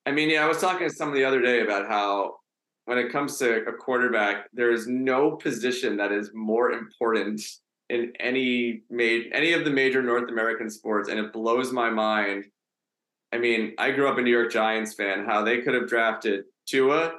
[0.05, 2.37] I mean, yeah, I was talking to someone the other day about how
[2.85, 7.43] when it comes to a quarterback, there is no position that is more important
[7.89, 12.45] in any made any of the major North American sports, and it blows my mind.
[13.33, 15.25] I mean, I grew up a New York Giants fan.
[15.25, 17.15] How they could have drafted Tua,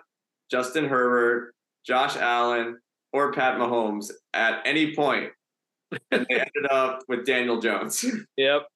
[0.50, 1.54] Justin Herbert,
[1.86, 2.78] Josh Allen,
[3.14, 5.32] or Pat Mahomes at any point,
[6.12, 8.06] and they ended up with Daniel Jones.
[8.38, 8.68] Yep.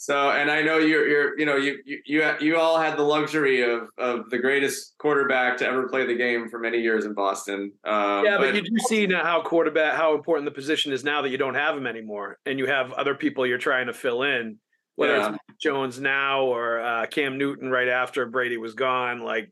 [0.00, 3.02] So, and I know you're, you're, you know, you, you, you, you all had the
[3.02, 7.12] luxury of, of the greatest quarterback to ever play the game for many years in
[7.12, 7.72] Boston.
[7.84, 11.20] Um, yeah, but, you do see now how quarterback how important the position is now
[11.20, 14.22] that you don't have him anymore, and you have other people you're trying to fill
[14.22, 14.56] in,
[15.00, 15.34] whether Yeah.
[15.48, 19.20] it's Jones now or uh, Cam Newton right after Brady was gone.
[19.20, 19.50] Like,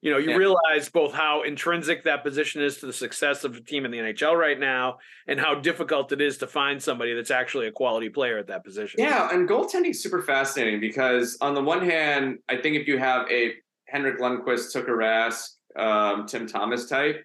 [0.00, 0.36] you know, you Yeah.
[0.36, 3.98] realize both how intrinsic that position is to the success of the team in the
[3.98, 8.08] NHL right now, and how difficult it is to find somebody that's actually a quality
[8.08, 8.98] player at that position.
[8.98, 12.96] yeah, and goaltending is super fascinating because on the one hand, I think if you
[12.96, 13.52] have a
[13.88, 17.22] Henrik Lundqvist, Tuukka Rask, um, Tim Thomas type,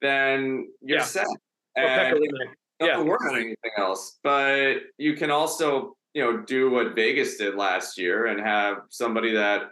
[0.00, 1.04] then you're Yeah.
[1.04, 1.26] set.
[1.74, 2.54] And- Pekka Rinne.
[2.80, 2.96] not Yeah.
[2.98, 4.20] to work on anything else.
[4.22, 9.32] But you can also, you know, do what Vegas did last year and have somebody
[9.34, 9.70] that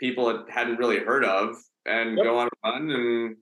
[0.00, 2.24] people had- hadn't really heard of and Yep.
[2.24, 3.36] go on a run and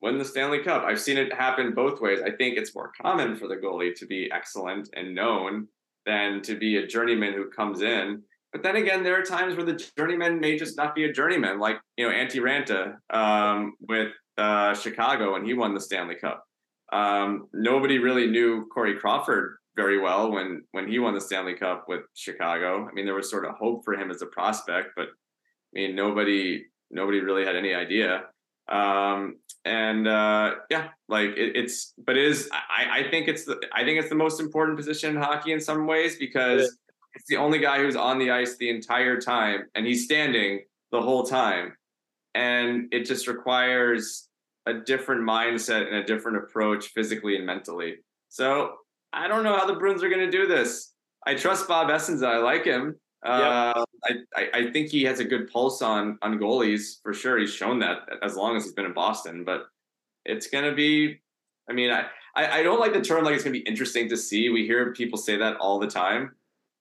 [0.00, 0.82] win the Stanley Cup.
[0.82, 2.20] I've seen it happen both ways.
[2.20, 5.68] I think it's more common for the goalie to be excellent and known
[6.04, 8.24] than to be a journeyman who comes in.
[8.52, 11.60] But then again, there are times where the journeyman may just not be a journeyman,
[11.60, 16.44] like you know Antti Raanta um, with uh, Chicago when he won the Stanley Cup.
[16.92, 21.86] Um, nobody really knew Corey Crawford very well when when he won the Stanley Cup
[21.88, 22.86] with Chicago.
[22.88, 25.94] I mean, there was sort of hope for him as a prospect, but I mean,
[25.94, 28.24] nobody nobody really had any idea.
[28.68, 33.60] Um, and uh, yeah, like it, it's but it is I, I think it's the
[33.72, 36.76] I think it's the most important position in hockey in some ways because
[37.14, 41.00] it's the only guy who's on the ice the entire time and he's standing the
[41.00, 41.74] whole time.
[42.34, 44.28] And it just requires
[44.66, 47.96] a different mindset and a different approach physically and mentally.
[48.28, 48.76] So
[49.12, 50.92] I don't know how the Bruins are going to do this.
[51.26, 52.26] I trust Bob Essensa.
[52.26, 52.96] I like him.
[53.24, 57.38] Uh, I, I I think he has a good pulse on on goalies for sure.
[57.38, 59.44] He's shown that as long as he's been in Boston.
[59.44, 59.66] But
[60.24, 61.20] it's going to be.
[61.70, 64.08] I mean, I, I I don't like the term like it's going to be interesting
[64.08, 64.48] to see.
[64.48, 66.34] We hear people say that all the time,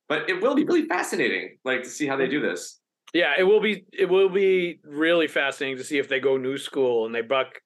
[0.10, 2.80] but it will be really fascinating, like to see how they do this.
[3.14, 6.58] Yeah, it will be it will be really fascinating to see if they go new
[6.58, 7.62] school and they buck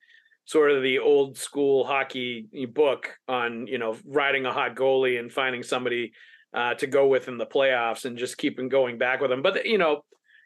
[0.46, 5.32] sort of the old school hockey book on, you know, riding a hot goalie and
[5.32, 6.14] finding somebody
[6.54, 9.42] uh, to go with in the playoffs and just keeping going back with them.
[9.42, 10.04] But you know,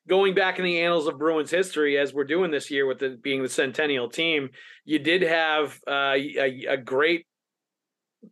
[0.07, 3.21] going back in the annals of Bruins history as we're doing this year with it
[3.21, 4.49] being the centennial team,
[4.85, 7.27] you did have uh, a, a great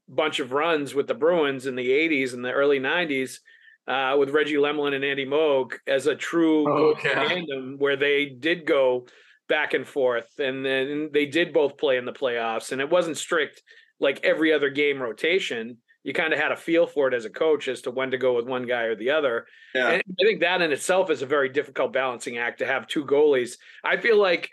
[0.08, 3.40] bunch of runs with the Bruins in the 80s and the early 90s
[3.88, 7.26] uh, with Reggie Lemelin and Andy Moog as a true Oh, yeah.
[7.28, 9.06] tandem where they did go
[9.48, 13.18] back and forth and then they did both play in the playoffs and it wasn't
[13.18, 13.62] strict
[14.00, 15.78] like every other game rotation.
[16.04, 18.18] You kind of had a feel for it as a coach as to when to
[18.18, 19.46] go with one guy or the other.
[19.76, 19.90] Yeah.
[19.90, 23.06] And I think that in itself is a very difficult balancing act to have two
[23.06, 23.58] goalies.
[23.84, 24.50] I feel like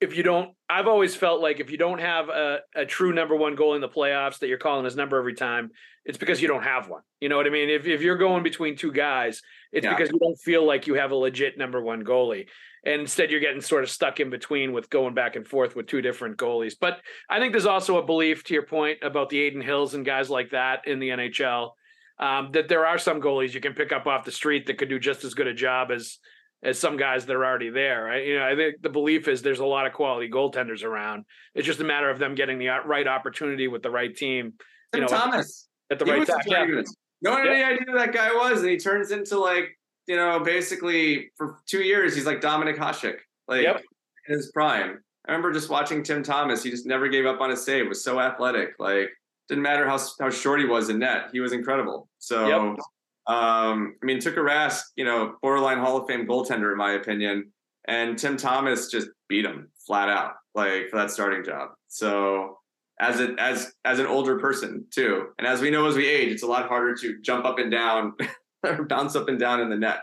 [0.00, 3.36] if you don't, I've always felt like if you don't have a, a true number
[3.36, 5.70] one goal in the playoffs that you're calling his number every time,
[6.04, 7.02] it's because you don't have one.
[7.20, 7.70] You know what I mean?
[7.70, 9.94] If if you're going between two guys, it's Yeah.
[9.94, 12.48] because you don't feel like you have a legit number one goalie.
[12.86, 15.86] And instead you're getting sort of stuck in between with going back and forth with
[15.86, 16.74] two different goalies.
[16.78, 20.04] But I think there's also a belief to your point about the Adin Hills and
[20.04, 21.70] guys like that in the NHL.
[22.18, 24.88] Um, that there are some goalies you can pick up off the street that could
[24.88, 26.18] do just as good a job as
[26.62, 28.04] as some guys that are already there.
[28.04, 28.26] Right?
[28.26, 31.24] You know, I think the belief is there's a lot of quality goaltenders around.
[31.54, 34.54] It's just a matter of them getting the right opportunity with the right team.
[34.92, 35.68] Tim you know, Thomas.
[35.90, 36.40] at the He right time.
[36.46, 36.82] Yeah.
[37.22, 40.16] No one had any idea who that guy was, and he turns into like you
[40.16, 43.16] know basically for two years he's like Dominik Hasek,
[43.48, 43.82] like Yep.
[44.28, 45.02] in his prime.
[45.26, 46.62] I remember just watching Tim Thomas.
[46.62, 47.88] He just never gave up on his save.
[47.88, 48.70] Was so athletic.
[48.78, 49.08] Like
[49.48, 51.30] didn't matter how how short he was in net.
[51.32, 52.08] He was incredible.
[52.18, 52.48] So.
[52.48, 52.78] Yep.
[53.26, 57.50] Um, I mean, Tuukka Rask, you know, borderline Hall of Fame goaltender in my opinion,
[57.88, 61.70] and Tim Thomas just beat him flat out, like for that starting job.
[61.88, 62.58] So
[63.00, 66.32] as a as as an older person too, and as we know as we age,
[66.32, 68.12] it's a lot harder to jump up and down
[68.64, 70.00] or bounce up and down in the net.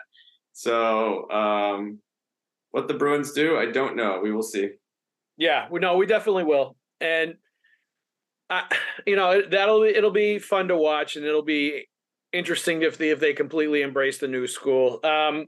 [0.54, 2.00] So um,
[2.72, 4.20] what the Bruins do, I don't know.
[4.22, 4.70] We will see.
[5.38, 7.36] Yeah, we no, we definitely will, and
[8.50, 8.66] I,
[9.08, 11.88] you know, that'll it'll be fun to watch, and it'll be
[12.34, 15.00] interesting if they if they completely embrace the new school.
[15.04, 15.48] Um,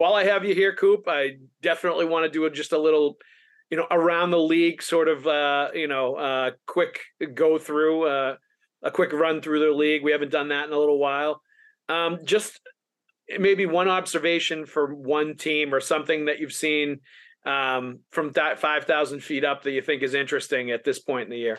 [0.00, 3.18] While I have you here, Coop, I definitely want to do just a little,
[3.68, 7.00] you know, around the league sort of, uh, you know, uh, quick
[7.34, 8.36] go through, uh,
[8.82, 10.02] a quick run through the league.
[10.02, 11.42] We haven't done that in a little while.
[11.90, 12.60] Um, just
[13.38, 17.00] maybe one observation for one team or something that you've seen
[17.44, 21.30] um, from that 5,000 feet up that you think is interesting at this point in
[21.30, 21.58] the year.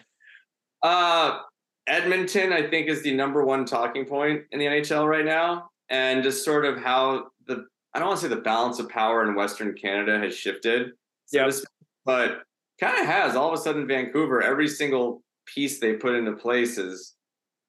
[0.82, 1.42] Uh,
[1.86, 6.24] Edmonton, I think, is the number one talking point in the NHL right now, and
[6.24, 7.28] just sort of how
[7.94, 10.92] I don't want to say the balance of power in Western Canada has shifted.
[11.26, 11.52] so Yeah.
[12.06, 12.44] but
[12.80, 13.36] kind of has.
[13.36, 17.16] All of a sudden, Vancouver, every single piece they put into place is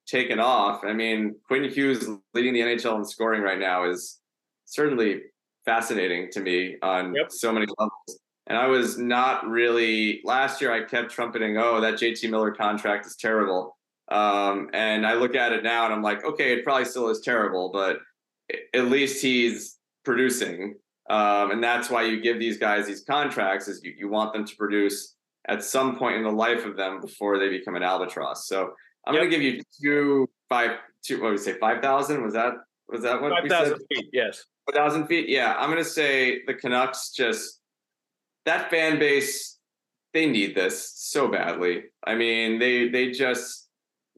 [0.07, 0.83] taken off.
[0.83, 4.19] I mean, Quinn Hughes leading the NHL in scoring right now is
[4.65, 5.21] certainly
[5.65, 7.31] fascinating to me on Yep.
[7.31, 8.19] so many levels.
[8.47, 10.71] And I was not really last year.
[10.73, 13.77] I kept trumpeting, "Oh, that JT Miller contract is terrible."
[14.09, 17.21] Um, and I look at it now, and I'm like, "Okay, it probably still is
[17.21, 17.99] terrible, but
[18.73, 20.75] at least he's producing."
[21.09, 24.45] Um, and that's why you give these guys these contracts is you, you want them
[24.45, 25.15] to produce
[25.47, 28.47] at some point in the life of them before they become an albatross.
[28.47, 28.71] So
[29.05, 31.15] I'm going to give you two five two.
[31.15, 31.57] What would we say?
[31.59, 32.23] Five thousand?
[32.23, 32.53] Was that
[32.87, 33.69] was that what we said?
[33.69, 34.45] 5,000 feet, yes.
[34.69, 35.27] A thousand feet.
[35.27, 37.59] Yeah, I'm gonna say the Canucks just
[38.45, 39.59] that fan base.
[40.13, 41.85] They need this so badly.
[42.05, 43.67] I mean, they they just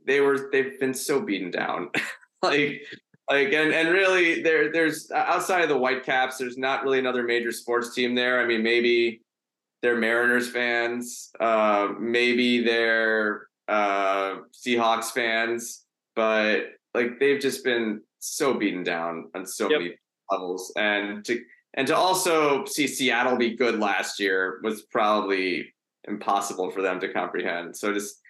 [0.05, 1.89] they were they've been so beaten down,
[2.43, 2.81] like
[3.29, 7.51] like and and really there there's outside of the Whitecaps, there's not really another major
[7.51, 8.41] sports team there.
[8.41, 9.21] I mean, maybe
[9.81, 15.85] they're Mariners fans, uh, maybe they're uh, Seahawks fans,
[16.15, 19.79] but like they've just been so beaten down on so Yep.
[19.79, 19.95] many
[20.31, 21.41] levels, and to
[21.73, 25.73] and to also see Seattle be good last year was probably
[26.07, 27.75] impossible for them to comprehend.
[27.75, 28.21] So just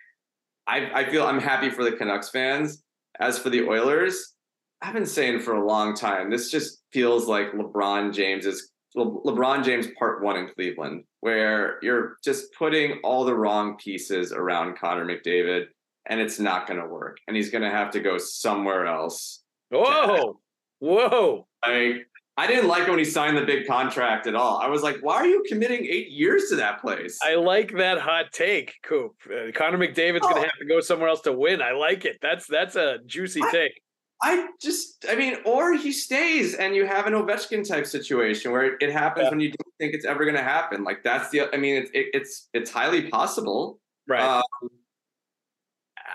[0.67, 2.81] I I feel I'm happy for the Canucks fans.
[3.19, 4.34] As for the Oilers,
[4.81, 9.63] I've been saying for a long time, this just feels like LeBron James's Le- LeBron
[9.63, 15.05] James part one in Cleveland, where you're just putting all the wrong pieces around Connor
[15.05, 15.65] McDavid,
[16.05, 19.43] and it's not going to work, and he's going to have to go somewhere else.
[19.69, 20.39] Whoa,
[20.79, 21.47] whoa.
[21.63, 22.03] I
[22.37, 24.57] I didn't like when he signed the big contract at all.
[24.57, 27.17] I was like, why are you committing eight years to that place?
[27.23, 29.13] I like that hot take, Coop.
[29.25, 31.61] Uh, Connor McDavid's going to have to go somewhere else to win.
[31.61, 32.17] I like it.
[32.21, 33.81] That's that's a juicy take.
[34.25, 38.75] I just, I mean, or he stays and you have an Ovechkin type situation where
[38.79, 39.29] it, happens Yeah.
[39.29, 40.83] when you don't think it's ever going to happen.
[40.83, 43.79] Like that's the, I mean, it's it, it's it's highly possible.
[44.07, 44.23] Right.
[44.23, 44.69] Um,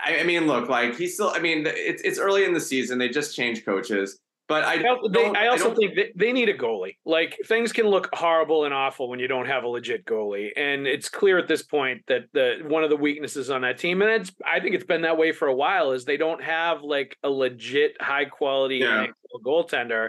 [0.05, 1.31] I, I mean, look, like he's still.
[1.33, 2.99] I mean, it's it's early in the season.
[2.99, 4.19] They just changed coaches,
[4.51, 6.97] but I I, they, I also don't- think that they need a goalie.
[7.07, 10.87] Like things can look horrible and awful when you don't have a legit goalie, and
[10.87, 14.11] it's clear at this point that the one of the weaknesses on that team, and
[14.11, 17.17] it's I think it's been that way for a while, is they don't have like
[17.23, 19.07] a legit high quality Yeah.
[19.47, 20.09] Goaltender,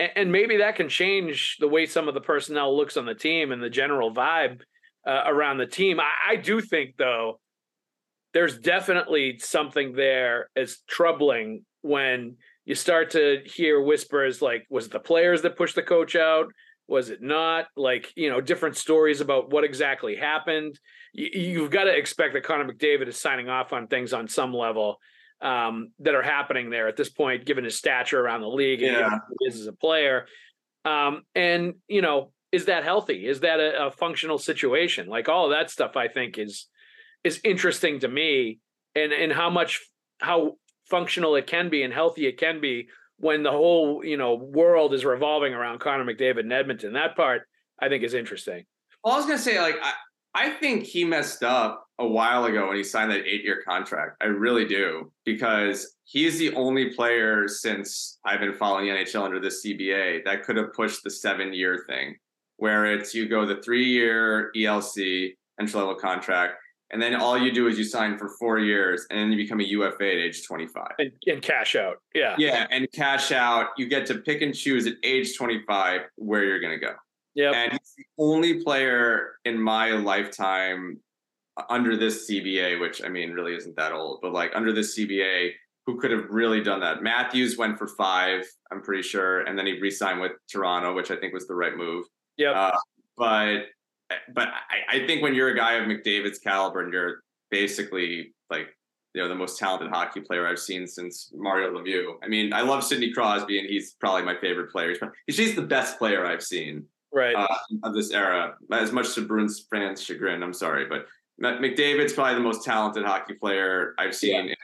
[0.00, 3.14] and, and maybe that can change the way some of the personnel looks on the
[3.14, 4.60] team and the general vibe
[5.06, 6.00] uh, around the team.
[6.00, 7.38] I, I do think though
[8.34, 14.92] there's definitely something there as troubling when you start to hear whispers like was it
[14.92, 16.48] the players that pushed the coach out?
[16.88, 17.66] Was it not?
[17.76, 20.78] Like you know different stories about what exactly happened.
[21.14, 24.52] You, you've got to expect that connor mcdavid is signing off on things on some
[24.52, 24.98] level
[25.40, 28.96] um, that are happening there at this point given his stature around the league and
[28.96, 29.18] Yeah.
[29.40, 30.26] he is as a player.
[30.84, 33.26] Um, and you know is that healthy?
[33.26, 35.08] Is that a, a functional situation?
[35.08, 36.66] Like all of that stuff i think is
[37.22, 38.58] is interesting to me.
[38.96, 39.80] And and how much
[40.20, 40.56] how
[40.88, 44.94] functional it can be and healthy it can be when the whole you know world
[44.94, 46.92] is revolving around Connor McDavid in Edmonton.
[46.92, 47.42] That part
[47.80, 48.64] I think is interesting.
[49.04, 49.92] Well, I was gonna say, like, I,
[50.34, 54.16] I think he messed up a while ago when he signed that eight-year contract.
[54.20, 59.40] I really do because he's the only player since I've been following the NHL under
[59.40, 62.16] the CBA that could have pushed the seven-year thing,
[62.56, 66.56] where it's you go the three-year ELC entry level contract,
[66.90, 69.60] and then all you do is you sign for four years, and then you become
[69.60, 70.92] a UFA at age twenty-five.
[70.98, 71.96] And, and cash out.
[72.14, 72.34] Yeah.
[72.38, 73.68] Yeah, and cash out.
[73.76, 76.92] You get to pick and choose at age 25 where you're going to go.
[77.34, 77.52] Yeah.
[77.52, 81.00] And he's the only player in my lifetime
[81.56, 84.98] uh, under this CBA, which I mean really isn't that old, but like under this
[84.98, 85.50] CBA,
[85.86, 87.02] who could have really done that.
[87.02, 91.16] Matthews went for five, I'm pretty sure, and then he re-signed with Toronto, which I
[91.16, 92.06] think was the right move.
[92.36, 92.52] Yeah.
[92.52, 92.76] Uh,
[93.16, 93.66] but
[94.34, 98.68] but I, I think when you're a guy of McDavid's caliber and you're basically like
[99.14, 102.14] you know the most talented hockey player I've seen since Mario Lemieux.
[102.22, 104.94] I mean, I love Sidney Crosby, and he's probably my favorite player.
[105.26, 107.34] He's, he's the best player I've seen Right.
[107.34, 107.46] uh,
[107.82, 108.56] of this era.
[108.70, 111.06] As much to Bruins fans' chagrin, I'm sorry, but
[111.40, 114.56] McDavid's probably the most talented hockey player I've seen in a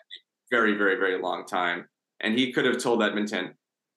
[0.50, 1.86] very, very, very long time.
[2.20, 3.54] And he could have told Edmonton,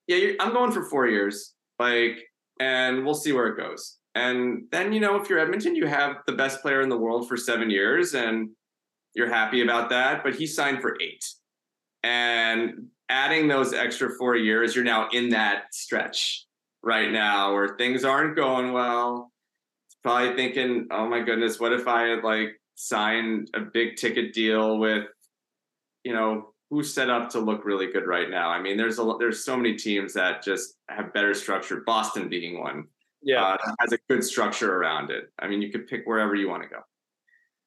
[0.07, 2.17] "Yeah, you're, I'm going for four years, like,
[2.59, 6.17] and we'll see where it goes." And then, you know, if you're Edmonton, you have
[6.25, 8.49] the best player in the world for seven years, and
[9.13, 10.23] you're happy about that.
[10.23, 11.25] But he signed for eight,
[12.01, 16.45] and adding those extra four years, you're now in that stretch
[16.81, 19.31] right now where things aren't going well.
[20.03, 24.77] Probably thinking, oh my goodness, what if I had like signed a big ticket deal
[24.77, 25.05] with,
[26.03, 28.49] you know, who's set up to look really good right now?
[28.49, 31.81] I mean, there's a there's so many teams that just have better structure.
[31.85, 32.85] Boston being one,
[33.25, 33.43] Yeah.
[33.43, 35.31] uh, has a good structure around it.
[35.39, 36.79] I mean, you could pick wherever you want to go.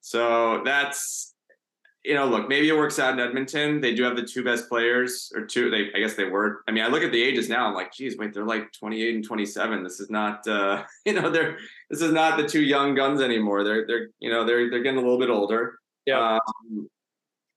[0.01, 1.35] So that's
[2.05, 3.81] you know, look, maybe it works out in Edmonton.
[3.81, 5.69] They do have the two best players, or two.
[5.69, 6.63] They, I guess they were.
[6.67, 7.67] I mean, I look at the ages now.
[7.67, 9.83] I'm like, geez, wait, they're like 28 and 27.
[9.83, 11.57] This is not, uh, you know, they're
[11.89, 13.63] this is not the two young guns anymore.
[13.63, 15.79] They're they're you know they're they're getting a little bit older.
[16.05, 16.37] Yeah.
[16.37, 16.89] Um,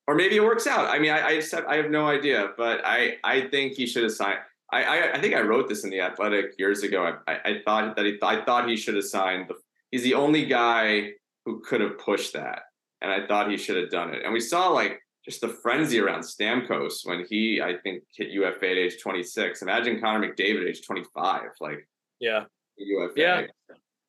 [0.08, 0.88] or maybe it works out.
[0.88, 3.86] I mean, I I, just have, I have no idea, but I I think he
[3.86, 4.40] should have signed.
[4.72, 7.04] I, I I think I wrote this in the Athletic years ago.
[7.26, 9.48] I I, I thought that he I thought he should have signed.
[9.48, 9.54] The,
[9.90, 11.10] he's the only guy
[11.44, 12.62] who could have pushed that
[13.02, 14.22] and I thought he should have done it.
[14.24, 18.70] And we saw like just the frenzy around Stamkos when he, I think, hit UFA
[18.70, 19.60] at age 26.
[19.62, 21.86] Imagine Connor McDavid at age 25, like
[22.20, 22.44] Yeah.
[22.76, 23.12] UFA.
[23.20, 23.42] Yeah.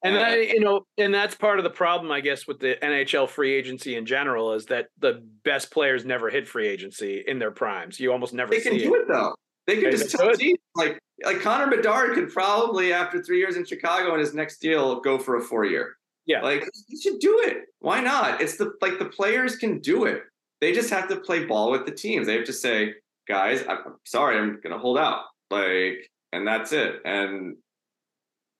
[0.03, 2.77] And Uh, that, you know, and that's part of the problem, I guess, with the
[2.81, 7.39] NHL free agency in general is that the best players never hit free agency in
[7.39, 7.99] their primes.
[7.99, 9.35] You almost never They see can do it though.
[9.67, 13.65] They could just tell teams like like Connor Bedard could probably after three years in
[13.65, 15.95] Chicago and his next deal go for a four year.
[16.25, 17.65] Yeah, like you should do it.
[17.79, 18.41] Why not?
[18.41, 20.23] It's the like the players can do it.
[20.61, 22.27] They just have to play ball with the teams.
[22.27, 22.93] They have to say,
[23.27, 25.25] guys, I'm I'm sorry, I'm gonna hold out.
[25.49, 27.01] Like, and that's it.
[27.05, 27.57] And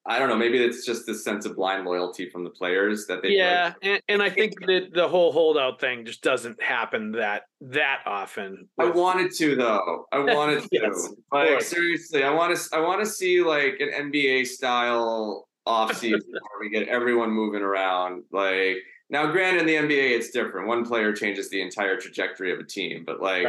[0.06, 0.36] I don't know.
[0.36, 3.30] Maybe it's just this sense of blind loyalty from the players that they.
[3.30, 8.00] yeah, and, and I think that the whole holdout thing just doesn't happen that that
[8.06, 8.68] often.
[8.78, 10.06] I wanted to though.
[10.12, 10.70] I wanted to.
[10.74, 12.76] Yes, of like seriously, I want to.
[12.76, 18.24] I want to see like an NBA style offseason where we get everyone moving around.
[18.30, 18.78] Like
[19.10, 20.68] now, granted, in the NBA, it's different.
[20.68, 23.48] One player changes the entire trajectory of a team, but like.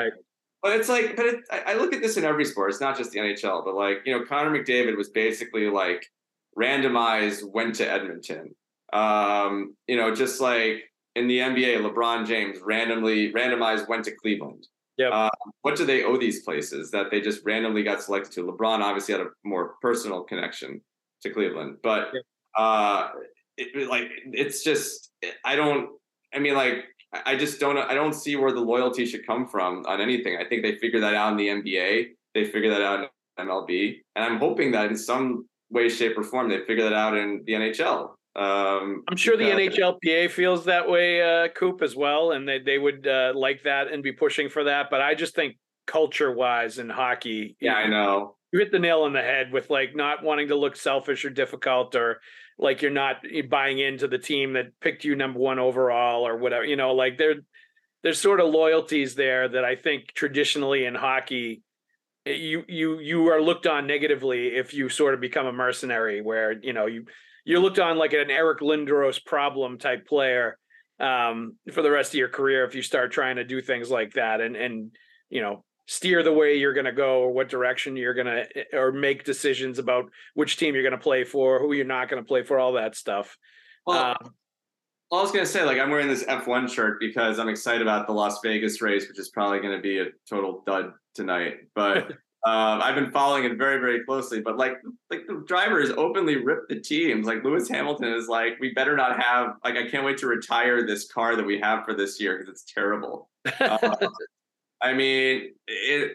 [0.62, 2.70] But it's like, but it, I, I look at this in every sport.
[2.70, 6.10] It's not just the NHL, but like you know, Connor McDavid was basically like
[6.58, 8.54] randomized went to Edmonton.
[8.92, 10.84] Um, you know, just like
[11.16, 14.66] in the NBA, LeBron James randomly randomized went to Cleveland.
[14.96, 15.10] Yep.
[15.12, 15.30] Uh,
[15.62, 18.44] what do they owe these places that they just randomly got selected to?
[18.44, 20.80] LeBron obviously had a more personal connection
[21.22, 22.12] to Cleveland, but
[22.56, 23.08] uh,
[23.56, 25.10] it, like it's just
[25.44, 25.90] I don't.
[26.32, 26.84] I mean, like
[27.26, 27.76] I just don't.
[27.76, 30.36] I don't see where the loyalty should come from on anything.
[30.36, 32.10] I think they figure that out in the NBA.
[32.34, 33.00] They figure that out
[33.38, 36.94] in MLB, and I'm hoping that in some way, shape, or form they figure that
[36.94, 38.14] out in the NHL.
[38.36, 42.78] Um, I'm sure the NHLPA feels that way, uh, Coop, as well, and they they
[42.78, 44.88] would uh, like that and be pushing for that.
[44.90, 45.56] But I just think
[45.86, 48.36] culture wise in hockey, Yeah, I know.
[48.52, 51.30] you hit the nail on the head with like not wanting to look selfish or
[51.30, 52.20] difficult or
[52.58, 53.16] like you're not
[53.50, 56.64] buying into the team that picked you number one overall or whatever.
[56.64, 57.34] You know, like there
[58.02, 61.62] there's sort of loyalties there that I think traditionally in hockey
[62.26, 66.52] you you you are looked on negatively if you sort of become a mercenary where
[66.52, 67.04] you know you
[67.44, 70.58] you're looked on like an Eric Lindros problem type player
[71.00, 74.14] um, for the rest of your career if you start trying to do things like
[74.14, 74.92] that and and
[75.28, 78.46] you know steer the way you're going to go or what direction you're going to
[78.72, 82.22] or make decisions about which team you're going to play for who you're not going
[82.22, 83.36] to play for all that stuff.
[83.86, 84.34] Well, Um,
[85.18, 88.12] I was gonna say, like, I'm wearing this F1 shirt because I'm excited about the
[88.12, 91.60] Las Vegas race, which is probably gonna be a total dud tonight.
[91.74, 92.10] But
[92.46, 94.40] um, I've been following it very, very closely.
[94.40, 94.74] But like,
[95.10, 97.26] like the drivers openly rip the teams.
[97.26, 99.56] Like Lewis Hamilton is like, we better not have.
[99.64, 102.50] Like, I can't wait to retire this car that we have for this year because
[102.52, 103.28] it's terrible.
[103.60, 104.08] Uh,
[104.82, 106.12] I mean, it.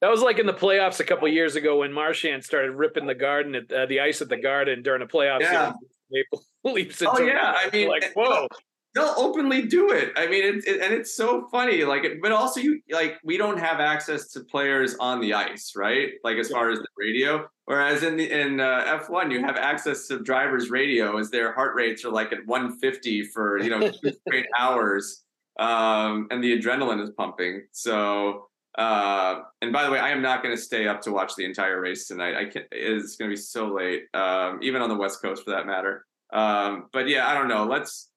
[0.00, 3.14] that was like in the playoffs a couple years ago when Marchand started ripping the
[3.14, 5.72] garden at uh, the ice at the garden during a playoff Yeah.
[5.72, 5.91] series.
[6.12, 8.46] Maple Leafs and Oh yeah, I mean, like whoa,
[8.94, 10.12] they'll openly do it.
[10.16, 11.84] I mean, it's it, and it's so funny.
[11.84, 16.10] Like, but also you like we don't have access to players on the ice, right?
[16.24, 17.48] Like as far as the radio.
[17.64, 21.74] Whereas in the in uh, F1, you have access to drivers' radio as their heart
[21.74, 25.22] rates are like at 150 for you know two straight hours,
[25.58, 27.66] um, and the adrenaline is pumping.
[27.72, 28.48] So.
[28.76, 31.44] Uh, and by the way, I am not going to stay up to watch the
[31.44, 32.36] entire race tonight.
[32.36, 35.50] I can It's going to be so late, um, even on the West Coast for
[35.50, 36.06] that matter.
[36.32, 37.64] Um, but yeah, I don't know.
[37.64, 38.08] Let's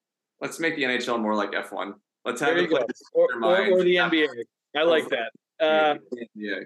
[0.42, 1.94] let's make the NHL more like F1.
[2.24, 4.28] Let's have there the you go, players or, their or, or the NBA.
[4.78, 5.32] I like that.
[5.60, 5.96] Uh,
[6.34, 6.60] yeah.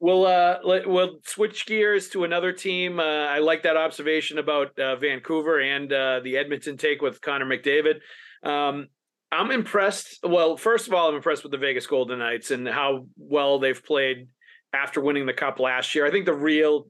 [0.00, 2.98] We'll uh let, we'll switch gears to another team.
[2.98, 7.44] Uh, I like that observation about uh, Vancouver and uh, the Edmonton take with Connor
[7.44, 8.00] McDavid.
[8.42, 8.88] Um,
[9.32, 10.18] I'm impressed.
[10.22, 13.84] Well, first of all, I'm impressed with the Vegas Golden Knights and how well they've
[13.84, 14.28] played
[14.72, 16.06] after winning the cup last year.
[16.06, 16.86] I think the real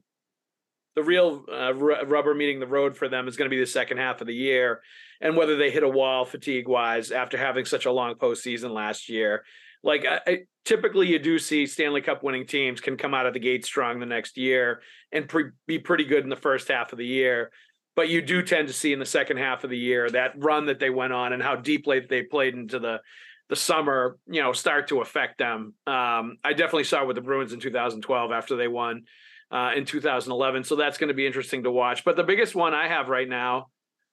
[0.95, 3.65] the real uh, ru- rubber meeting the road for them is going to be the
[3.65, 4.81] second half of the year
[5.21, 9.07] and whether they hit a wall fatigue wise after having such a long postseason last
[9.07, 9.43] year.
[9.83, 13.33] Like I, I, typically, you do see Stanley Cup winning teams can come out of
[13.33, 14.81] the gate strong the next year
[15.11, 17.51] and pre- be pretty good in the first half of the year.
[17.95, 20.67] But you do tend to see in the second half of the year that run
[20.67, 23.01] that they went on and how deeply they played into the
[23.49, 25.73] the summer, you know, start to affect them.
[25.85, 29.03] Um, I definitely saw it with the Bruins in 2012 after they won
[29.51, 30.63] uh, in 2011.
[30.63, 32.05] So that's going to be interesting to watch.
[32.05, 33.67] But the biggest one I have right now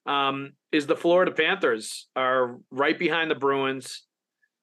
[0.05, 4.03] um, is the Florida Panthers are right behind the Bruins.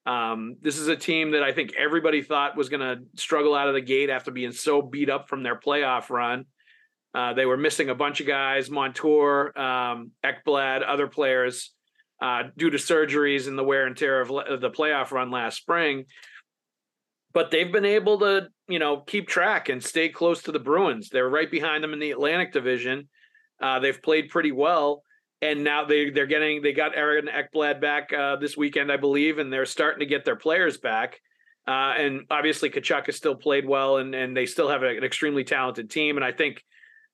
[0.04, 3.68] Um, this is a team that I think everybody thought was going to struggle out
[3.68, 6.44] of the gate after being so beat up from their playoff run.
[7.16, 11.72] Uh, they were missing a bunch of guys, Montour, um, Ekblad, other players,
[12.20, 15.56] uh, due to surgeries and the wear and tear of, of the playoff run last
[15.56, 16.04] spring.
[17.32, 21.08] But they've been able to, you know, keep track and stay close to the Bruins.
[21.08, 23.08] They're right behind them in the Atlantic Division.
[23.62, 25.02] Uh, they've played pretty well,
[25.40, 29.38] and now they they're getting they got Aaron Ekblad back uh, this weekend, I believe,
[29.38, 31.18] and they're starting to get their players back.
[31.66, 35.04] Uh, and obviously, Tkachuk has still played well, and and they still have a, an
[35.04, 36.16] extremely talented team.
[36.16, 36.62] And I think,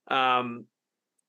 [0.09, 0.67] um,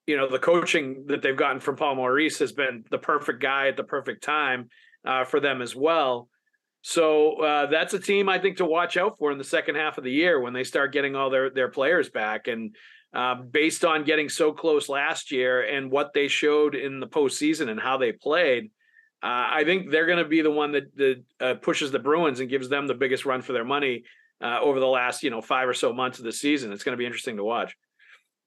[0.05, 3.67] you know, the coaching that they've gotten from Paul Maurice has been the perfect guy
[3.67, 4.69] at the perfect time
[5.05, 6.30] uh, for them as well.
[6.82, 9.97] So uh, that's a team I think to watch out for in the second half
[9.97, 12.47] of the year when they start getting all their their players back.
[12.47, 12.76] And
[13.13, 17.69] uh, based on getting so close last year and what they showed in the postseason
[17.69, 18.65] and how they played,
[19.21, 22.41] uh, I think they're going to be the one that, that uh, pushes the Bruins
[22.41, 24.03] and gives them the biggest run for their money
[24.41, 26.74] uh, over the last you know five or so months of the season.
[26.74, 27.78] It's going to be interesting to watch.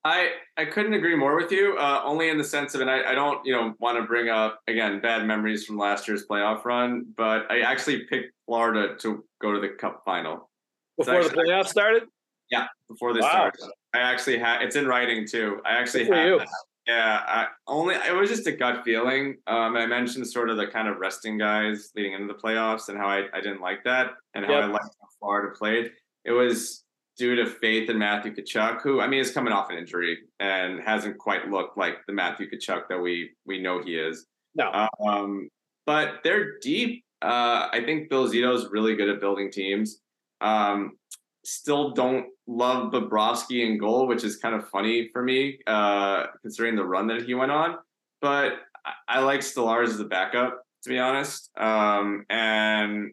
[0.07, 1.77] I I couldn't agree more with you.
[1.79, 4.29] Uh, only in the sense of, and I, I don't you know want to bring
[4.29, 9.25] up again bad memories from last year's playoff run, but I actually picked Florida to
[9.43, 10.49] go to the Cup final
[10.97, 12.05] Before the actually- playoffs started,
[12.51, 13.31] Yeah, before they Wow.
[13.51, 13.61] started.
[13.95, 15.61] I actually had it's in writing too.
[15.65, 16.47] I actually had
[16.87, 19.39] Yeah, I only it was just a gut feeling.
[19.49, 22.89] Um, and I mentioned sort of the kind of resting guys leading into the playoffs
[22.89, 24.63] and how I, I didn't like that and how Yep.
[24.65, 25.91] I liked how Florida played.
[26.25, 26.85] It was
[27.17, 30.81] due to faith in Matthew Tkachuk, who I mean is coming off an injury and
[30.81, 34.27] hasn't quite looked like the Matthew Tkachuk that we we know he is.
[34.55, 35.49] no, Um,
[35.87, 37.05] but they're deep.
[37.23, 40.01] Uh, I think Bill Zito's really good at building teams.
[40.41, 40.99] Um,
[41.45, 46.77] still don't love Bobrovsky in goal, which is kind of funny for me, uh, considering
[46.77, 47.77] the run that he went on.
[48.21, 48.55] But
[48.85, 51.51] I, I like Stolarz as a backup, to be honest.
[51.57, 53.13] Um, and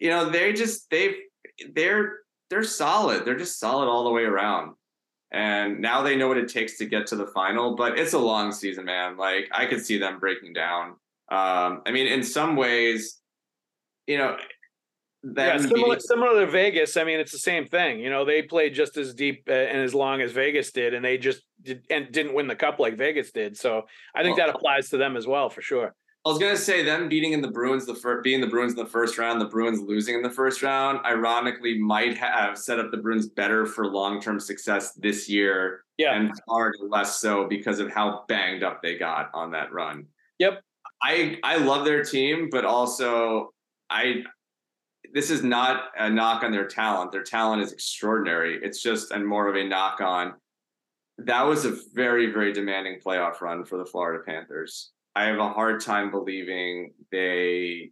[0.00, 1.16] you know, they just they've
[1.72, 2.18] they're
[2.50, 3.24] they're solid.
[3.24, 4.74] They're just solid all the way around.
[5.30, 8.18] And now they know what it takes to get to the final, but it's a
[8.18, 9.16] long season, man.
[9.16, 10.90] Like I could see them breaking down.
[11.30, 13.18] Um, I mean, in some ways,
[14.06, 14.38] you know,
[15.22, 16.96] yeah, similar, similar to Vegas.
[16.96, 18.00] I mean, it's the same thing.
[18.00, 21.04] You know, they played just as deep uh, and as long as Vegas did, and
[21.04, 23.56] they just did, and didn't win the cup like Vegas did.
[23.56, 23.82] So
[24.14, 25.94] I think well, that applies to them as well, for sure.
[26.26, 28.78] I was gonna say them beating in the Bruins the first beating the Bruins in
[28.78, 32.90] the first round, the Bruins losing in the first round, ironically might have set up
[32.90, 35.84] the Bruins better for long term success this year.
[35.96, 40.06] Yeah, and far less so because of how banged up they got on that run.
[40.38, 40.62] Yep.
[41.02, 43.54] I I love their team, but also
[43.88, 44.24] I
[45.14, 47.12] this is not a knock on their talent.
[47.12, 48.58] Their talent is extraordinary.
[48.62, 50.34] It's just and more of a knock on.
[51.18, 54.90] That was a very very demanding playoff run for the Florida Panthers.
[55.18, 57.90] I have a hard time believing they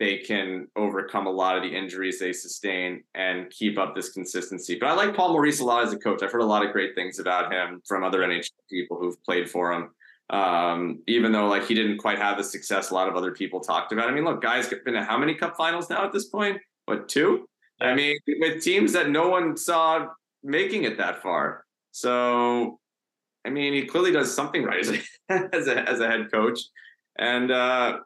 [0.00, 4.76] they can overcome a lot of the injuries they sustain and keep up this consistency.
[4.78, 6.22] But I like Paul Maurice a lot as a coach.
[6.22, 9.48] I've heard a lot of great things about him from other NHL people who've played
[9.48, 9.90] for him.
[10.30, 13.60] Um, even though like he didn't quite have the success a lot of other people
[13.60, 14.08] talked about.
[14.08, 16.58] I mean, look, guys been to how many cup finals now at this point?
[16.86, 17.48] What two?
[17.80, 17.88] Yeah.
[17.88, 20.08] I mean, with teams that no one saw
[20.42, 21.64] making it that far.
[21.92, 22.80] So,
[23.48, 25.00] I mean, he clearly does something right as a
[25.56, 26.60] as a, as a head coach.
[27.18, 28.00] And uh,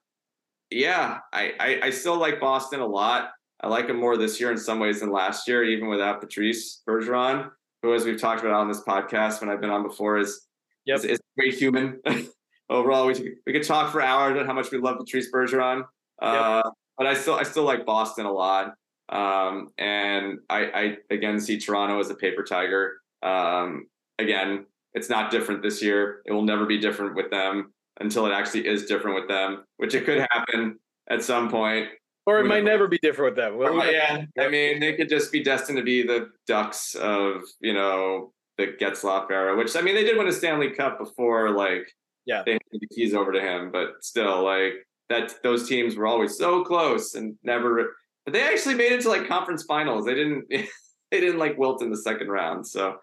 [0.70, 3.30] yeah, I, I I still like Boston a lot.
[3.60, 6.82] I like him more this year in some ways than last year, even without Patrice
[6.88, 7.50] Bergeron,
[7.82, 10.46] who, as we've talked about on this podcast when I've been on before, is
[10.86, 10.98] Yep.
[10.98, 12.00] Is, is a great human.
[12.70, 15.84] Overall, we, we could talk for hours on how much we love Patrice Bergeron.
[16.20, 16.72] Uh, yep.
[16.96, 18.74] But I still I still like Boston a lot.
[19.08, 23.00] Um, and I, I again see Toronto as a paper tiger.
[23.22, 23.86] Um,
[24.18, 26.22] again, it's not different this year.
[26.26, 29.94] It will never be different with them until it actually is different with them, which
[29.94, 30.78] it could happen
[31.08, 31.88] at some point.
[32.24, 33.58] Or it might never be different with them.
[33.58, 37.42] Well, oh, yeah, I mean, they could just be destined to be the Ducks of
[37.60, 41.50] you know the Getzlaf era, which I mean they did win a Stanley Cup before
[41.50, 41.90] like
[42.24, 44.74] yeah they handed the keys over to him, but still like
[45.08, 47.92] that those teams were always so close and never
[48.24, 50.06] but they actually made it to like conference finals.
[50.06, 50.44] They didn't
[51.10, 52.66] they didn't like wilt in the second round.
[52.66, 52.96] So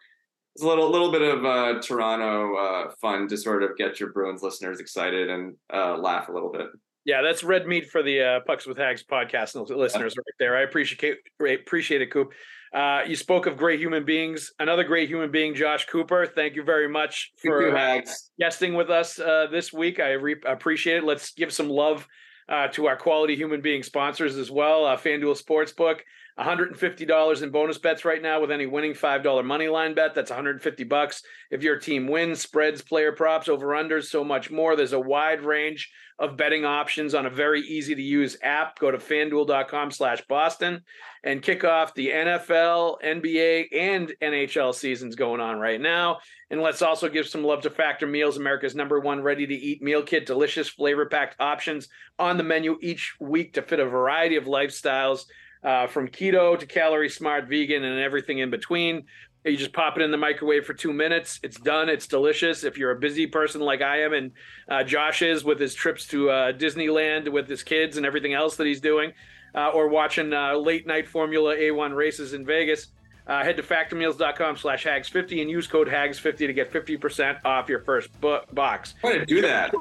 [0.59, 4.11] it's a little little bit of uh, Toronto uh, fun to sort of get your
[4.11, 6.67] Bruins listeners excited and uh, laugh a little bit.
[7.05, 10.57] Yeah, that's red meat for the uh, Pucks with Haggs podcast listeners right there.
[10.57, 12.33] I appreciate appreciate it, Coop.
[12.73, 14.51] Uh, you spoke of great human beings.
[14.59, 16.25] Another great human being, Josh Cooper.
[16.25, 18.03] Thank you very much for you,
[18.37, 20.01] guesting with us uh, this week.
[20.01, 21.03] I re- appreciate it.
[21.05, 22.05] Let's give some love
[22.49, 24.85] uh, to our quality human being sponsors as well.
[24.85, 26.01] Uh, FanDuel Sportsbook,
[26.39, 30.15] $150 in bonus bets right now with any winning $5 money line bet.
[30.15, 31.21] That's 150 bucks.
[31.51, 34.75] If your team wins, spreads, player props, over unders, so much more.
[34.75, 38.77] There's a wide range of betting options on a very easy to use app.
[38.77, 40.81] Go to fanduel.com slash Boston
[41.23, 46.19] and kick off the NFL, NBA, and NHL seasons going on right now.
[46.51, 49.81] And let's also give some love to Factor Meals, America's number one ready to eat
[49.81, 50.25] meal kit.
[50.25, 51.87] Delicious flavor packed options
[52.17, 55.25] on the menu each week to fit a variety of lifestyles.
[55.61, 59.03] Uh, from keto to calorie smart, vegan, and everything in between.
[59.45, 61.39] You just pop it in the microwave for two minutes.
[61.43, 61.87] It's done.
[61.89, 62.63] It's delicious.
[62.63, 64.31] If you're a busy person like I am, and
[64.69, 68.57] uh, Josh is with his trips to uh, Disneyland with his kids and everything else
[68.57, 69.13] that he's doing,
[69.55, 72.87] uh, or watching uh, late night Formula A1 races in Vegas,
[73.27, 77.79] uh, head to factormeals.com slash haggs50 and use code haggs50 to get 50% off your
[77.79, 78.95] first bu- box.
[79.03, 79.73] I'm going do that.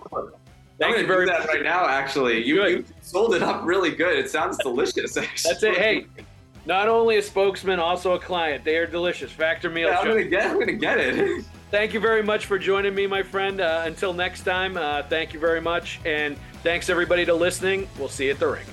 [0.78, 2.44] Thank I'm going to do that right now, actually.
[2.44, 4.16] You, you, sold it up really good.
[4.16, 5.52] It sounds delicious, actually.
[5.52, 5.76] That's it.
[5.76, 6.06] Hey,
[6.66, 8.62] not only a spokesman, also a client.
[8.64, 9.32] They are delicious.
[9.32, 9.90] Factor Meals.
[9.90, 10.46] Yeah, I'm gonna get.
[10.46, 11.44] I'm gonna get it.
[11.70, 13.60] thank you very much for joining me, my friend.
[13.60, 17.88] Uh, until next time, uh, thank you very much, and thanks everybody to listening.
[17.98, 18.66] We'll see you at the ring.